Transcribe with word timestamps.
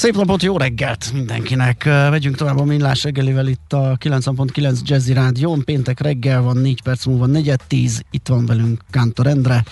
Szép 0.00 0.16
napot, 0.16 0.42
jó 0.42 0.56
reggelt 0.56 1.12
mindenkinek! 1.12 1.84
Megyünk 1.84 2.36
tovább 2.36 2.58
a 2.58 2.64
millás 2.64 3.02
reggelivel 3.02 3.46
itt 3.46 3.72
a 3.72 3.96
90.9 4.04 4.80
Jazzy 4.84 5.12
Rádión. 5.12 5.64
Péntek 5.64 6.00
reggel 6.00 6.40
van, 6.40 6.56
4 6.56 6.82
perc 6.82 7.04
múlva, 7.04 7.26
negyed 7.26 7.60
10. 7.66 8.02
Itt 8.10 8.28
van 8.28 8.46
velünk 8.46 8.80
Kántor 8.90 9.26
Endre. 9.26 9.64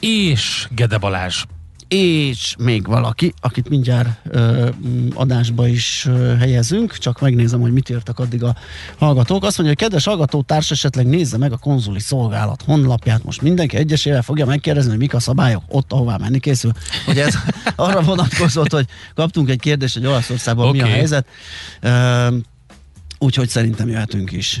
És 0.00 0.68
Gede 0.70 0.98
Balázs 0.98 1.44
és 1.94 2.54
még 2.58 2.86
valaki, 2.86 3.34
akit 3.40 3.68
mindjárt 3.68 4.08
ö, 4.24 4.68
adásba 5.14 5.68
is 5.68 6.06
ö, 6.06 6.36
helyezünk, 6.36 6.98
csak 6.98 7.20
megnézem, 7.20 7.60
hogy 7.60 7.72
mit 7.72 7.88
írtak 7.88 8.18
addig 8.18 8.42
a 8.42 8.56
hallgatók. 8.98 9.44
Azt 9.44 9.58
mondja, 9.58 9.74
hogy 9.76 9.76
kedves 9.76 10.04
hallgatótárs 10.04 10.70
esetleg 10.70 11.06
nézze 11.06 11.38
meg 11.38 11.52
a 11.52 11.56
konzuli 11.56 12.00
szolgálat 12.00 12.62
honlapját. 12.62 13.24
Most 13.24 13.42
mindenki 13.42 13.76
egyesével 13.76 14.22
fogja 14.22 14.46
megkérdezni, 14.46 14.90
hogy 14.90 14.98
mik 14.98 15.14
a 15.14 15.20
szabályok 15.20 15.62
ott, 15.68 15.92
ahová 15.92 16.16
menni 16.16 16.38
készül. 16.38 16.72
Hogy 17.06 17.18
ez 17.18 17.34
arra 17.76 18.02
vonatkozott, 18.02 18.72
hogy 18.72 18.86
kaptunk 19.14 19.50
egy 19.50 19.60
kérdést, 19.60 19.94
hogy 19.94 20.06
Olaszországban 20.06 20.68
okay. 20.68 20.80
mi 20.80 20.86
a 20.86 20.90
helyzet. 20.90 21.26
Ö, 21.80 22.36
úgyhogy 23.18 23.48
szerintem 23.48 23.88
jöhetünk 23.88 24.32
is. 24.32 24.60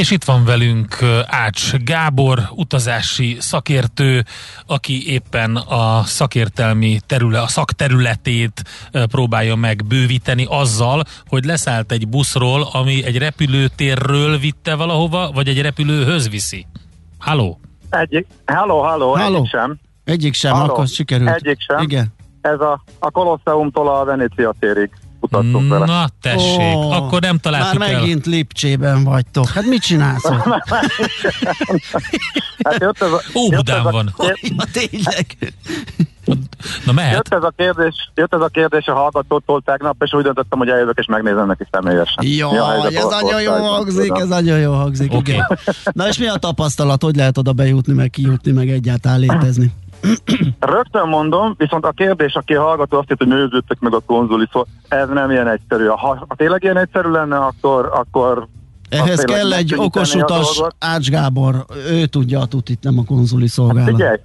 És 0.00 0.10
itt 0.10 0.24
van 0.24 0.44
velünk 0.44 0.96
Ács 1.26 1.72
Gábor, 1.72 2.38
utazási 2.54 3.36
szakértő, 3.40 4.24
aki 4.66 5.12
éppen 5.12 5.56
a 5.56 6.02
szakértelmi 6.04 7.00
terület, 7.06 7.42
a 7.42 7.46
szakterületét 7.46 8.62
próbálja 9.10 9.54
meg 9.54 9.84
bővíteni 9.88 10.46
azzal, 10.48 11.02
hogy 11.28 11.44
leszállt 11.44 11.92
egy 11.92 12.08
buszról, 12.08 12.68
ami 12.72 13.04
egy 13.04 13.18
repülőtérről 13.18 14.38
vitte 14.38 14.74
valahova, 14.74 15.30
vagy 15.34 15.48
egy 15.48 15.60
repülőhöz 15.60 16.28
viszi. 16.28 16.66
Halló? 17.18 17.60
Egyik, 17.90 18.26
halló, 18.46 18.82
halló, 18.82 19.14
Halló. 19.14 19.36
egyik 19.36 19.50
sem. 19.50 19.78
Egyik 20.04 20.34
sem, 20.34 20.52
Halló. 20.52 20.72
akkor 20.72 20.86
sikerült. 20.86 21.30
Egyik 21.30 21.60
sem. 21.60 21.78
Igen. 21.78 22.06
Ez 22.40 22.60
a, 22.60 22.82
a 22.98 23.10
Kolosseumtól 23.10 23.88
a 23.88 24.04
Venécia 24.04 24.54
térig 24.58 24.90
utaztunk 25.30 25.68
vele. 25.70 25.84
Na 25.86 26.08
tessék, 26.20 26.76
Ó, 26.76 26.90
akkor 26.90 27.20
nem 27.20 27.30
Már 27.30 27.40
találtuk 27.40 27.82
el. 27.82 27.92
megint 27.98 28.26
Lipcsében 28.26 29.04
vagytok. 29.04 29.48
Hát 29.48 29.64
mit 29.64 29.82
csinálsz? 29.82 30.28
Hát 32.64 32.80
jött 32.80 33.02
ez 33.02 33.10
a, 33.12 33.20
Óbudán 33.34 33.76
jött 33.76 33.78
ez 33.78 33.84
a, 33.84 33.90
van. 33.90 34.14
ja, 34.18 34.64
tényleg. 34.72 35.54
Na 36.86 36.92
mehet. 36.92 37.12
Jött 37.14 37.34
ez, 37.34 37.42
a 37.42 37.52
kérdés, 37.56 38.10
jött 38.14 38.34
ez 38.34 38.40
a 38.40 38.48
kérdés 38.48 38.86
a 38.86 38.92
hallgatótól 38.94 39.62
tegnap, 39.64 40.02
és 40.04 40.12
úgy 40.12 40.22
döntöttem, 40.22 40.58
hogy 40.58 40.68
eljövök 40.68 40.98
és 40.98 41.06
megnézem 41.06 41.46
neki 41.46 41.66
személyesen. 41.70 42.24
Jó, 42.26 42.50
Mi 42.50 42.56
a 42.58 42.68
helyzet 42.70 42.94
ez 42.94 43.04
nagyon 43.20 43.42
jó 43.42 43.52
hangzik, 43.52 44.12
ez 44.18 44.28
nagyon 44.28 44.58
jó 44.58 44.72
hangzik, 44.72 45.12
Oké. 45.12 45.32
igen. 45.32 45.58
Na 45.92 46.08
és 46.08 46.18
mi 46.18 46.26
a 46.28 46.36
tapasztalat, 46.36 47.02
hogy 47.02 47.16
lehet 47.16 47.38
oda 47.38 47.52
bejutni, 47.52 47.92
meg 47.92 48.10
kijutni, 48.10 48.52
meg 48.52 48.68
egyáltalán 48.70 49.20
létezni? 49.20 49.72
Rögtön 50.58 51.08
mondom, 51.08 51.54
viszont 51.58 51.84
a 51.84 51.90
kérdés, 51.90 52.34
aki 52.34 52.54
hallgató 52.54 52.98
azt 52.98 53.08
hitt, 53.08 53.18
hogy 53.18 53.26
nőződtek 53.26 53.80
meg 53.80 53.94
a 53.94 54.00
konzuli, 54.06 54.46
szó, 54.52 54.64
ez 54.88 55.08
nem 55.08 55.30
ilyen 55.30 55.48
egyszerű. 55.48 55.86
Ha, 55.86 56.24
ha 56.28 56.34
tényleg 56.36 56.62
ilyen 56.62 56.78
egyszerű 56.78 57.08
lenne, 57.08 57.36
akkor, 57.36 57.90
akkor 57.92 58.46
Ehhez 58.90 59.24
kell 59.24 59.52
egy 59.52 59.74
okos 59.76 60.14
a 60.14 60.18
utas. 60.18 60.62
Ács 60.78 61.10
Gábor, 61.10 61.64
ő 61.90 62.06
tudja 62.06 62.40
a 62.40 62.46
tutit, 62.46 62.82
nem 62.82 62.98
a 62.98 63.04
konzuli 63.04 63.42
Hát 63.42 63.50
szolgálat. 63.50 63.88
Figyelj, 63.88 64.16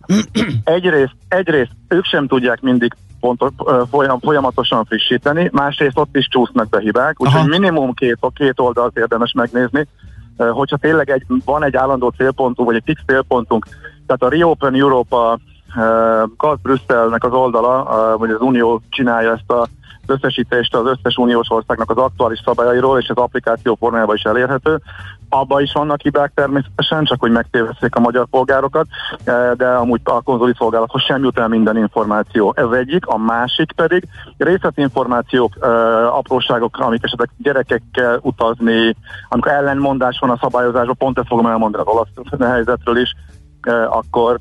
egyrészt, 0.63 1.16
egyrészt 1.28 1.72
ők 1.88 2.06
sem 2.06 2.28
tudják 2.28 2.62
mindig 2.62 2.96
pontos, 3.19 3.50
folyam, 3.90 4.19
folyamatosan 4.19 4.86
frissíteni, 4.86 5.50
másrészt 5.53 5.97
ott 5.97 6.16
is 6.18 6.28
csúsznak 6.28 6.69
be 6.69 6.80
hibák, 6.80 7.22
úgyhogy 7.22 7.50
minimum 7.50 7.94
két, 7.94 8.18
két 8.34 8.59
oldalt 8.59 8.97
érdemes 8.97 9.31
megnézni, 9.31 9.88
hogyha 10.38 10.78
tényleg 10.78 11.09
egy, 11.09 11.25
van 11.46 11.63
egy 11.63 11.75
állandó 11.75 12.13
célpontunk, 12.18 12.68
vagy 12.68 12.78
egy 12.78 12.84
fix 12.86 13.02
célpontunk, 13.06 13.68
tehát 14.06 14.22
a 14.22 14.30
Reopen 14.30 14.75
Europa 14.75 15.40
Gaz 16.38 16.58
Brüsszelnek 16.62 17.24
az 17.24 17.31
oldala, 17.31 18.18
vagy 18.18 18.30
az 18.30 18.42
Unió 18.42 18.81
csinálja 18.90 19.31
ezt 19.31 19.52
a 19.52 19.68
összesítést 20.08 20.76
az 20.76 20.86
összes 20.86 21.16
uniós 21.18 21.50
országnak 21.50 21.90
az 21.90 21.98
aktuális 21.98 22.42
szabályairól, 22.46 23.00
és 23.00 23.09
az 23.09 23.18
applikáció 23.18 23.75
formájában 23.80 24.16
is 24.16 24.24
elérhető. 24.24 24.81
Abba 25.30 25.62
is 25.62 25.72
vannak 25.74 26.02
hibák 26.02 26.31
természetesen, 26.34 27.04
csak 27.04 27.20
hogy 27.20 27.31
megtévesszék 27.31 27.96
a 27.96 28.00
magyar 28.00 28.25
polgárokat, 28.25 28.88
de 29.58 29.68
amúgy 29.68 30.02
a 30.04 30.22
konzoli 30.22 30.54
szolgálathoz 30.58 31.02
sem 31.02 31.24
jut 31.24 31.40
el 31.40 31.48
minden 31.48 31.78
információ. 31.78 32.54
Ez 32.56 32.70
egyik, 32.72 33.08
a 33.08 33.18
másik 33.18 33.72
pedig 33.72 34.08
részletinformációk, 34.38 35.56
apróságok, 36.12 36.78
amik 36.80 37.04
esetleg 37.04 37.30
gyerekekkel 37.38 38.20
utazni, 38.22 38.96
amikor 39.30 39.52
ellenmondás 39.52 40.18
van 40.20 40.30
a 40.30 40.38
szabályozásban, 40.42 40.96
pont 40.98 41.18
ezt 41.18 41.28
fogom 41.28 41.46
elmondani 41.46 41.84
az 41.86 41.94
olasz 41.94 42.52
helyzetről 42.52 42.98
is, 42.98 43.14
akkor 43.90 44.40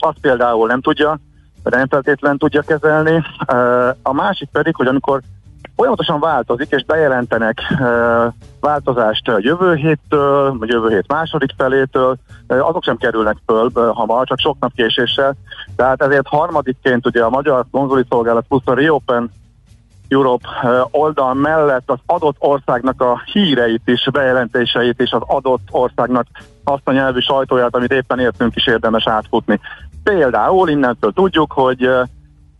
azt 0.00 0.18
például 0.20 0.66
nem 0.66 0.80
tudja, 0.80 1.18
vagy 1.62 1.72
nem 1.72 1.88
feltétlen 1.88 2.38
tudja 2.38 2.62
kezelni. 2.62 3.22
A 4.02 4.12
másik 4.12 4.48
pedig, 4.52 4.74
hogy 4.74 4.86
amikor 4.86 5.20
folyamatosan 5.76 6.20
változik, 6.20 6.70
és 6.70 6.84
bejelentenek 6.84 7.60
változást 8.60 9.28
a 9.28 9.38
jövő 9.38 9.74
héttől, 9.74 10.58
vagy 10.58 10.68
jövő 10.68 10.88
hét 10.88 11.08
második 11.08 11.50
felétől, 11.56 12.16
azok 12.48 12.84
sem 12.84 12.96
kerülnek 12.96 13.36
föl 13.46 13.70
hamar, 13.92 14.26
csak 14.26 14.38
sok 14.38 14.56
nap 14.60 14.72
késéssel. 14.74 15.34
Tehát 15.76 16.02
ezért 16.02 16.26
harmadikként 16.26 17.06
ugye 17.06 17.24
a 17.24 17.30
Magyar 17.30 17.64
Konzuli 17.70 18.04
Szolgálat 18.08 18.44
plusz 18.48 18.66
a 18.66 18.74
Reopen 18.74 19.30
Europe 20.08 20.48
oldal 20.90 21.34
mellett 21.34 21.90
az 21.90 21.98
adott 22.06 22.36
országnak 22.38 23.00
a 23.00 23.22
híreit 23.32 23.82
is, 23.84 24.08
bejelentéseit 24.12 25.00
is 25.00 25.10
az 25.10 25.22
adott 25.26 25.68
országnak 25.70 26.26
azt 26.64 26.82
a 26.84 26.92
nyelvű 26.92 27.18
sajtóját, 27.18 27.74
amit 27.74 27.92
éppen 27.92 28.18
értünk 28.18 28.56
is 28.56 28.66
érdemes 28.66 29.06
átfutni. 29.06 29.60
Például 30.02 30.68
innentől 30.68 31.12
tudjuk, 31.12 31.52
hogy 31.52 31.88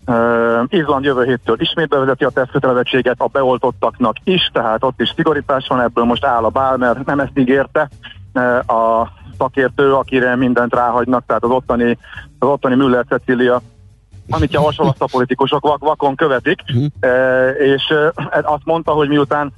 Uh, 0.07 0.65
Izland 0.69 1.05
jövő 1.05 1.25
héttől 1.25 1.61
ismét 1.61 1.89
bevezeti 1.89 2.25
a 2.25 2.31
tesztkötelezettséget 2.31 3.21
a 3.21 3.27
beoltottaknak 3.27 4.17
is, 4.25 4.51
tehát 4.53 4.85
ott 4.85 5.01
is 5.01 5.13
szigorítás 5.17 5.67
van, 5.67 5.81
ebből 5.81 6.05
most 6.05 6.25
áll 6.25 6.45
a 6.45 6.49
bál, 6.49 6.77
mert 6.77 7.07
nem 7.07 7.21
ezt 7.21 7.39
ígérte 7.39 7.89
uh, 8.35 8.59
a 8.77 9.13
szakértő, 9.39 9.95
akire 9.95 10.37
mindent 10.37 10.75
ráhagynak, 10.75 11.25
tehát 11.27 11.45
az 11.45 11.51
ottani, 11.51 11.99
az 12.39 12.49
ottani 12.49 12.75
Müller 12.75 13.05
Cecília 13.09 13.61
amit 14.31 14.53
javasol, 14.53 14.89
azt 14.89 15.03
a 15.03 15.09
politikusok 15.11 15.63
vak, 15.63 15.79
vakon 15.79 16.15
követik, 16.15 16.61
uh, 17.01 17.11
és 17.59 17.91
uh, 17.91 18.27
azt 18.43 18.65
mondta, 18.65 18.93
hogy 18.93 19.09
miután 19.09 19.53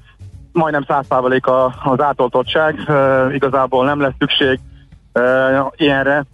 majdnem 0.52 0.84
100% 0.88 1.42
a- 1.42 1.90
az 1.90 2.00
átoltottság, 2.00 2.76
igazából 3.32 3.84
nem 3.84 4.00
lesz 4.00 4.14
szükség 4.18 4.60
ilyenre, 5.76 6.24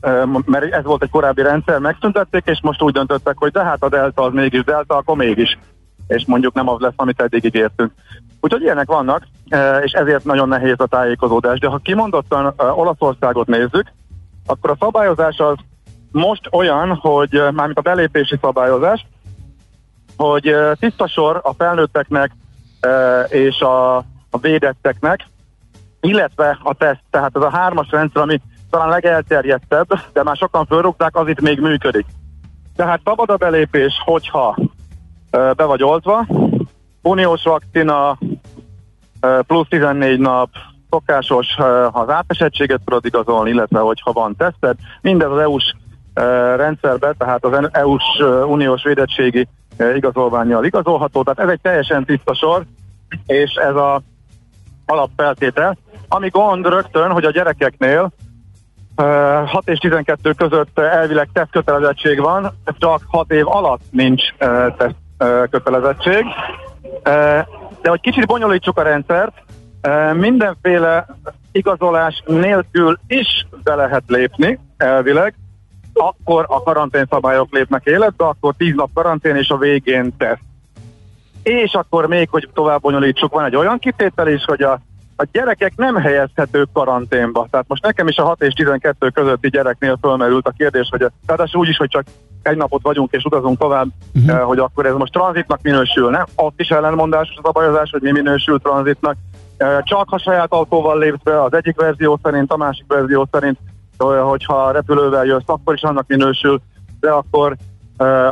mert 0.45 0.73
ez 0.73 0.85
volt 0.85 1.03
egy 1.03 1.11
korábbi 1.11 1.43
rendszer, 1.43 1.79
megszüntették, 1.79 2.43
és 2.47 2.59
most 2.63 2.83
úgy 2.83 2.93
döntöttek, 2.93 3.39
hogy 3.39 3.51
de 3.51 3.65
hát 3.65 3.83
a 3.83 3.89
delta 3.89 4.23
az 4.23 4.33
mégis 4.33 4.65
delta, 4.65 4.97
akkor 4.97 5.17
mégis. 5.17 5.59
És 6.07 6.25
mondjuk 6.27 6.55
nem 6.55 6.69
az 6.69 6.81
lesz, 6.81 6.93
amit 6.97 7.21
eddig 7.21 7.45
ígértünk. 7.45 7.93
Úgyhogy 8.41 8.63
ilyenek 8.63 8.87
vannak, 8.87 9.23
és 9.83 9.93
ezért 9.93 10.25
nagyon 10.25 10.49
nehéz 10.49 10.75
a 10.77 10.87
tájékozódás. 10.87 11.59
De 11.59 11.69
ha 11.69 11.79
kimondottan 11.79 12.55
Olaszországot 12.57 13.47
nézzük, 13.47 13.93
akkor 14.47 14.71
a 14.71 14.77
szabályozás 14.81 15.39
az 15.39 15.57
most 16.13 16.49
olyan, 16.51 16.95
hogy 16.95 17.33
mármint 17.33 17.79
a 17.79 17.83
belépési 17.83 18.39
szabályozás, 18.41 19.07
hogy 20.17 20.57
tiszta 20.79 21.09
sor 21.09 21.41
a 21.43 21.53
felnőtteknek 21.53 22.31
és 23.29 23.61
a, 23.61 23.97
a 24.31 24.39
védetteknek, 24.41 25.27
illetve 26.01 26.59
a 26.63 26.75
teszt, 26.75 27.03
tehát 27.11 27.37
ez 27.37 27.43
a 27.43 27.51
hármas 27.51 27.91
rendszer, 27.91 28.23
ami 28.23 28.41
talán 28.71 28.89
legelterjedtebb, 28.89 29.87
de 30.13 30.23
már 30.23 30.37
sokan 30.37 30.67
fölrúgták, 30.67 31.17
az 31.17 31.29
itt 31.29 31.41
még 31.41 31.61
működik. 31.61 32.07
Tehát 32.77 33.01
szabad 33.05 33.31
a 33.31 33.37
belépés, 33.37 33.93
hogyha 34.05 34.57
ö, 35.31 35.51
be 35.57 35.65
vagy 35.65 35.83
oltva, 35.83 36.27
uniós 37.03 37.43
vakcina, 37.43 38.19
plusz 39.47 39.69
14 39.69 40.19
nap, 40.19 40.49
szokásos, 40.91 41.55
ha 41.57 42.01
az 42.01 42.09
átesettséget 42.09 42.81
tudod 42.85 43.05
igazolni, 43.05 43.51
illetve 43.51 43.79
hogyha 43.79 44.13
van 44.13 44.37
teszted, 44.37 44.77
mindez 45.01 45.31
az 45.31 45.39
EU-s 45.39 45.75
rendszerbe, 46.57 47.15
tehát 47.19 47.45
az 47.45 47.69
EU-s 47.73 48.19
uniós 48.47 48.83
védettségi 48.83 49.49
igazolványjal 49.95 50.65
igazolható, 50.65 51.23
tehát 51.23 51.39
ez 51.39 51.49
egy 51.49 51.61
teljesen 51.61 52.05
tiszta 52.05 52.35
sor, 52.35 52.65
és 53.27 53.55
ez 53.55 53.75
a 53.75 54.03
alapfeltétel. 54.87 55.77
Ami 56.09 56.29
gond 56.29 56.67
rögtön, 56.67 57.11
hogy 57.11 57.25
a 57.25 57.31
gyerekeknél 57.31 58.11
6 58.99 59.69
és 59.69 59.79
12 59.79 60.33
között 60.33 60.79
elvileg 60.79 61.29
teszt 61.33 61.51
kötelezettség 61.51 62.21
van, 62.21 62.53
csak 62.79 63.01
6 63.07 63.33
év 63.33 63.49
alatt 63.49 63.81
nincs 63.91 64.23
teszt 64.77 64.95
kötelezettség. 65.51 66.25
De 67.83 67.89
hogy 67.89 68.01
kicsit 68.01 68.27
bonyolítsuk 68.27 68.79
a 68.79 68.83
rendszert, 68.83 69.33
mindenféle 70.13 71.07
igazolás 71.53 72.23
nélkül 72.27 72.99
is 73.07 73.47
be 73.63 73.75
lehet 73.75 74.03
lépni, 74.07 74.59
elvileg, 74.77 75.35
akkor 75.93 76.45
a 76.49 76.63
karantén 76.63 77.07
szabályok 77.11 77.53
lépnek 77.53 77.85
életbe, 77.85 78.25
akkor 78.25 78.55
10 78.57 78.75
nap 78.75 78.91
karantén 78.95 79.37
és 79.37 79.49
a 79.49 79.57
végén 79.57 80.17
teszt. 80.17 80.43
És 81.43 81.73
akkor 81.73 82.07
még, 82.07 82.29
hogy 82.31 82.49
tovább 82.55 82.81
bonyolítsuk, 82.81 83.33
van 83.33 83.45
egy 83.45 83.57
olyan 83.57 83.79
kitétel 83.79 84.29
is, 84.29 84.45
hogy 84.45 84.63
a 84.63 84.81
a 85.21 85.27
gyerekek 85.33 85.73
nem 85.77 85.97
helyezhetők 85.97 86.69
karanténba. 86.73 87.47
Tehát 87.51 87.69
most 87.69 87.83
nekem 87.83 88.09
is 88.09 88.17
a 88.17 88.25
6 88.25 88.43
és 88.43 88.53
12 88.53 89.09
közötti 89.09 89.49
gyereknél 89.49 89.99
fölmerült 90.01 90.47
a 90.47 90.55
kérdés, 90.57 90.89
hogy 90.91 91.07
tehát 91.27 91.55
úgy 91.55 91.69
is, 91.69 91.77
hogy 91.77 91.89
csak 91.89 92.05
egy 92.43 92.57
napot 92.57 92.83
vagyunk 92.83 93.13
és 93.13 93.25
utazunk 93.25 93.59
tovább, 93.59 93.87
uh-huh. 94.15 94.41
hogy 94.41 94.59
akkor 94.59 94.87
ez 94.87 94.95
most 94.95 95.13
tranzitnak 95.13 95.63
minősül, 95.63 96.11
nem? 96.11 96.25
Ott 96.35 96.61
is 96.61 96.69
ellenmondásos 96.69 97.37
a 97.37 97.41
szabályozás, 97.45 97.91
hogy 97.91 98.03
mi 98.03 98.11
minősül 98.11 98.59
tranzitnak. 98.59 99.17
Eh, 99.57 99.79
csak 99.83 100.09
ha 100.09 100.19
saját 100.19 100.53
autóval 100.53 100.99
lépsz 100.99 101.23
be, 101.23 101.43
az 101.43 101.55
egyik 101.55 101.77
verzió 101.77 102.19
szerint, 102.23 102.53
a 102.53 102.57
másik 102.57 102.85
verzió 102.89 103.29
szerint, 103.31 103.59
hogyha 103.99 104.71
repülővel 104.71 105.25
jössz, 105.25 105.43
akkor 105.47 105.75
is 105.75 105.83
annak 105.83 106.07
minősül, 106.07 106.61
de 107.01 107.11
akkor 107.11 107.57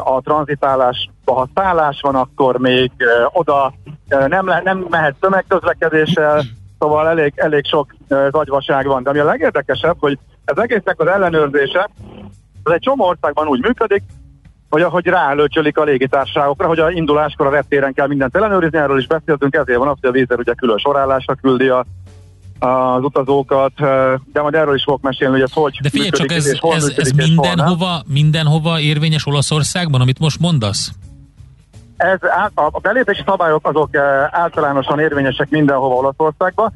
a 0.05 0.21
tranzitálás, 0.21 1.11
ha 1.25 1.49
szállás 1.55 2.01
van, 2.01 2.15
akkor 2.15 2.59
még 2.59 2.91
oda 3.33 3.73
nem, 4.09 4.47
le, 4.47 4.61
nem 4.65 4.87
mehet 4.91 5.17
tömegközlekedéssel, 5.21 6.43
Szóval 6.87 7.09
elég, 7.09 7.33
elég 7.37 7.67
sok 7.67 7.95
zagyvaság 8.09 8.87
van. 8.87 9.03
De 9.03 9.11
ami 9.11 9.19
a 9.19 9.25
legérdekesebb, 9.25 9.97
hogy 9.99 10.19
ez 10.45 10.57
egésznek 10.59 11.01
az 11.01 11.07
ellenőrzése, 11.07 11.91
az 12.63 12.73
egy 12.73 12.81
csomó 12.81 13.05
országban 13.05 13.47
úgy 13.47 13.61
működik, 13.63 14.03
hogy 14.71 14.83
ahogy 14.83 15.07
rálöcsölik 15.07 15.79
a 15.79 15.85
légitársaságokra, 15.85 16.67
hogy 16.67 16.79
a 16.79 16.91
induláskor 16.91 17.47
a 17.47 17.51
reptéren 17.51 17.93
kell 17.93 18.07
mindent 18.07 18.37
ellenőrizni, 18.37 18.79
erről 18.79 18.99
is 18.99 19.07
beszéltünk, 19.07 19.55
ezért 19.55 19.79
van 19.79 19.89
az, 19.89 19.97
hogy 20.01 20.09
a 20.11 20.13
vízer 20.13 20.39
ugye 20.39 20.55
külön 20.55 20.79
sorállásra 20.79 21.35
küldi 21.35 21.69
a, 21.69 21.87
az 22.59 23.03
utazókat, 23.03 23.73
de 24.33 24.43
majd 24.43 24.55
erről 24.55 24.75
is 24.75 24.83
fogok 24.85 25.03
mesélni, 25.03 25.33
hogy 25.33 25.43
ez 25.43 25.53
hogy 25.53 25.79
De 25.83 25.91
figyelj 25.91 26.11
csak, 26.11 26.33
ez, 26.33 26.47
ez, 26.61 26.93
ez 26.97 27.11
mindenhova, 27.11 28.03
mindenhova 28.07 28.81
érvényes 28.81 29.27
Olaszországban, 29.27 30.01
amit 30.01 30.19
most 30.19 30.41
mondasz? 30.41 30.91
Ez, 31.97 32.19
a 32.55 32.79
belépési 32.81 33.23
szabályok 33.27 33.67
azok 33.67 33.97
általánosan 34.31 34.99
érvényesek 34.99 35.51
mindenhova 35.51 35.95
Olaszországba, 35.95 36.73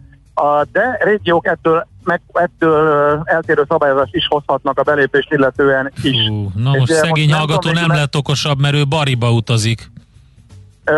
de 0.72 0.98
régiók 1.04 1.46
ettől, 1.46 1.86
meg, 2.04 2.20
ettől 2.32 3.20
eltérő 3.24 3.64
szabályozást 3.68 4.14
is 4.14 4.26
hozhatnak 4.28 4.78
a 4.78 4.82
belépést 4.82 5.32
illetően 5.32 5.92
is. 6.02 6.28
Hú, 6.28 6.50
na 6.54 6.70
most 6.70 6.92
szegény 6.92 7.32
hallgató 7.32 7.70
nem, 7.70 7.86
nem 7.86 7.96
lett 7.96 8.16
okosabb, 8.16 8.60
mert 8.60 8.74
ő 8.74 8.86
Bariba 8.86 9.32
utazik. 9.32 9.90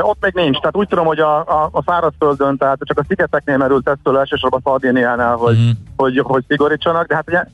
Ott 0.00 0.18
még 0.20 0.32
nincs, 0.34 0.58
tehát 0.58 0.76
úgy 0.76 0.88
tudom, 0.88 1.06
hogy 1.06 1.18
a, 1.18 1.38
a, 1.38 1.68
a 1.72 1.82
szárazföldön, 1.86 2.56
tehát 2.56 2.78
csak 2.82 2.98
a 2.98 3.04
szigeteknél 3.08 3.56
merült 3.56 3.88
ettől 3.88 4.18
elsősorban 4.18 4.60
Szardéniánál, 4.64 5.36
hogy, 5.36 5.56
mm. 5.56 5.70
hogy, 5.96 6.18
hogy 6.18 6.44
szigorítsanak, 6.48 7.06
de 7.06 7.14
hát 7.14 7.28
ugye 7.28 7.44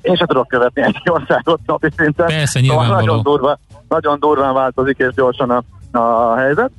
én 0.00 0.16
sem 0.16 0.26
tudok 0.26 0.48
követni 0.48 0.82
egy 0.82 1.02
országot 1.04 1.60
napi 1.66 1.88
szinten. 1.96 2.26
Persze, 2.26 2.60
szóval 2.66 2.86
nagyon, 2.86 3.22
durva, 3.22 3.58
nagyon 3.90 4.20
durván 4.20 4.54
változik 4.54 4.98
és 4.98 5.14
gyorsan 5.14 5.50
a, 5.50 5.62
a 5.98 6.36
helyzet. 6.36 6.70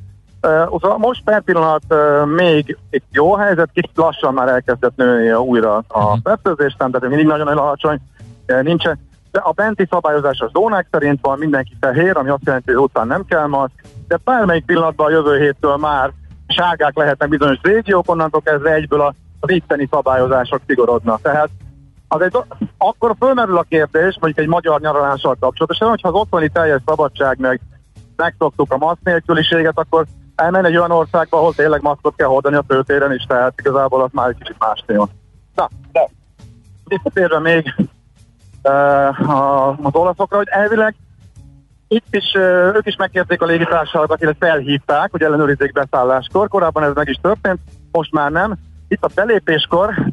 Uh, 0.47 0.97
most 0.97 1.23
per 1.23 1.41
pillanat 1.41 1.83
uh, 1.89 2.25
még 2.25 2.77
egy 2.89 3.03
jó 3.11 3.35
helyzet, 3.35 3.69
kicsit 3.73 3.97
lassan 3.97 4.33
már 4.33 4.47
elkezdett 4.47 4.95
nőni 4.95 5.31
újra 5.31 5.75
a 5.87 6.03
uh-huh. 6.03 6.17
fertőzés, 6.23 6.75
tehát 6.77 7.07
mindig 7.07 7.25
nagyon 7.25 7.47
alacsony, 7.47 7.99
uh, 8.47 8.61
nincsen. 8.61 8.99
De 9.31 9.39
a 9.39 9.51
benti 9.51 9.87
szabályozás 9.89 10.39
a 10.39 10.49
zónák 10.53 10.87
szerint 10.91 11.19
van, 11.21 11.37
mindenki 11.37 11.75
fehér, 11.79 12.17
ami 12.17 12.29
azt 12.29 12.45
jelenti, 12.45 12.71
hogy 12.71 12.83
után 12.83 13.07
nem 13.07 13.25
kell 13.25 13.47
maszk, 13.47 13.83
de 14.07 14.17
bármelyik 14.23 14.65
pillanatban 14.65 15.07
a 15.07 15.09
jövő 15.09 15.37
héttől 15.37 15.75
már 15.75 16.11
sárgák 16.47 16.97
lehetnek 16.97 17.29
bizonyos 17.29 17.59
régiók, 17.61 18.09
onnantól 18.09 18.41
kezdve 18.41 18.73
egyből 18.73 19.01
a, 19.01 19.13
az 19.39 19.49
itteni 19.49 19.87
szabályozások 19.91 20.61
szigorodnak. 20.67 21.21
Tehát 21.21 21.49
az 22.13 22.43
akkor 22.77 23.15
fölmerül 23.19 23.57
a 23.57 23.65
kérdés, 23.69 24.17
mondjuk 24.19 24.37
egy 24.37 24.47
magyar 24.47 24.79
nyaralással 24.79 25.37
kapcsolatosan, 25.39 25.89
hogyha 25.89 26.07
az 26.07 26.13
otthoni 26.13 26.49
teljes 26.49 26.81
szabadság 26.85 27.39
meg 27.39 27.61
megszoktuk 28.15 28.73
a 28.73 28.77
maszk 28.77 28.99
nélküliséget, 29.03 29.79
akkor 29.79 30.05
elmenni 30.35 30.67
egy 30.67 30.77
olyan 30.77 30.91
országba, 30.91 31.37
ahol 31.37 31.53
tényleg 31.53 31.81
maszkot 31.81 32.15
kell 32.15 32.27
hordani 32.27 32.55
a 32.55 32.63
főtéren 32.67 33.13
is, 33.13 33.23
tehát 33.23 33.53
igazából 33.59 34.01
az 34.01 34.09
már 34.13 34.29
egy 34.29 34.35
kicsit 34.37 34.55
más 34.59 34.83
téma. 34.85 35.07
Na, 35.55 35.69
de 35.91 36.09
visszatérve 36.85 37.39
még 37.39 37.75
uh, 38.63 39.85
az 39.85 39.95
olaszokra, 39.95 40.37
hogy 40.37 40.47
elvileg 40.49 40.95
itt 41.87 42.15
is, 42.15 42.33
uh, 42.33 42.75
ők 42.75 42.85
is 42.85 42.95
megkérték 42.95 43.41
a 43.41 43.45
légitársaságokat, 43.45 44.21
illetve 44.21 44.47
felhívták, 44.47 45.11
hogy 45.11 45.21
ellenőrizzék 45.21 45.71
beszálláskor. 45.71 46.47
Korábban 46.47 46.83
ez 46.83 46.93
meg 46.93 47.09
is 47.09 47.19
történt, 47.21 47.59
most 47.91 48.11
már 48.11 48.31
nem. 48.31 48.55
Itt 48.87 49.03
a 49.03 49.09
belépéskor 49.15 50.10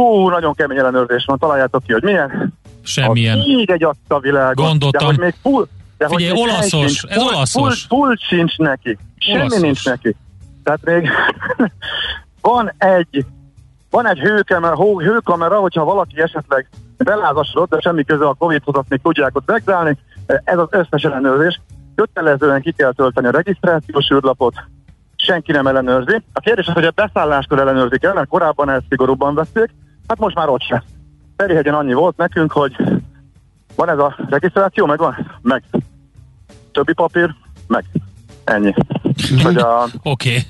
Hú, 0.00 0.28
nagyon 0.28 0.54
kemény 0.54 0.78
ellenőrzés 0.78 1.24
van, 1.24 1.38
találjátok 1.38 1.82
ki, 1.82 1.92
hogy 1.92 2.02
milyen. 2.02 2.54
Semmilyen. 2.82 3.38
Így 3.38 3.70
egy 3.70 3.86
a 4.08 4.20
világon. 4.20 4.66
Gondoltam. 4.66 5.00
De 5.00 5.06
hogy 5.06 5.18
még 5.18 5.34
full, 5.42 5.66
de 5.98 6.08
Figyelj, 6.08 6.30
hogy 6.30 6.40
olaszos, 6.40 7.02
ez 7.02 7.22
full, 7.22 7.34
olaszos. 7.34 7.86
Full, 7.88 7.98
full 7.98 8.16
sincs 8.16 8.56
neki. 8.56 8.98
Semmi 9.18 9.38
olaszos. 9.38 9.60
nincs 9.60 9.84
neki. 9.84 10.16
Tehát 10.62 10.80
még 10.84 11.08
van 12.40 12.72
egy 12.78 13.24
van 13.90 14.06
egy 14.06 14.18
hőkamera, 14.18 14.76
hőkamera, 14.98 15.58
hogyha 15.58 15.84
valaki 15.84 16.20
esetleg 16.20 16.68
belázasodott, 16.96 17.70
de 17.70 17.80
semmi 17.80 18.04
köze 18.04 18.24
a 18.24 18.34
Covid-hoz, 18.34 18.84
még 18.88 19.00
tudják 19.02 19.36
ott 19.36 19.46
vegzálni. 19.46 19.98
Ez 20.26 20.58
az 20.58 20.68
összes 20.70 21.02
ellenőrzés. 21.02 21.60
Kötelezően 21.94 22.60
ki 22.60 22.72
kell 22.72 22.92
tölteni 22.92 23.26
a 23.26 23.30
regisztrációs 23.30 24.10
űrlapot, 24.10 24.54
senki 25.16 25.52
nem 25.52 25.66
ellenőrzi. 25.66 26.22
A 26.32 26.40
kérdés 26.40 26.66
az, 26.66 26.74
hogy 26.74 26.84
a 26.84 26.90
beszálláskor 26.90 27.58
ellenőrzik 27.58 28.04
el, 28.04 28.14
mert 28.14 28.28
korábban 28.28 28.70
ezt 28.70 28.84
szigorúbban 28.88 29.34
veszik, 29.34 29.70
hát 30.10 30.18
most 30.18 30.34
már 30.34 30.48
ott 30.48 30.62
sem. 30.62 30.82
Ferihegyen 31.36 31.74
annyi 31.74 31.92
volt 31.92 32.16
nekünk, 32.16 32.52
hogy 32.52 32.76
van 33.76 33.88
ez 33.88 33.98
a 33.98 34.16
regisztráció, 34.28 34.86
meg 34.86 34.98
van? 34.98 35.38
Meg. 35.42 35.62
Többi 36.72 36.92
papír? 36.92 37.34
Meg. 37.66 37.84
Ennyi. 38.44 38.74
Oké. 40.02 40.36
Okay. 40.36 40.42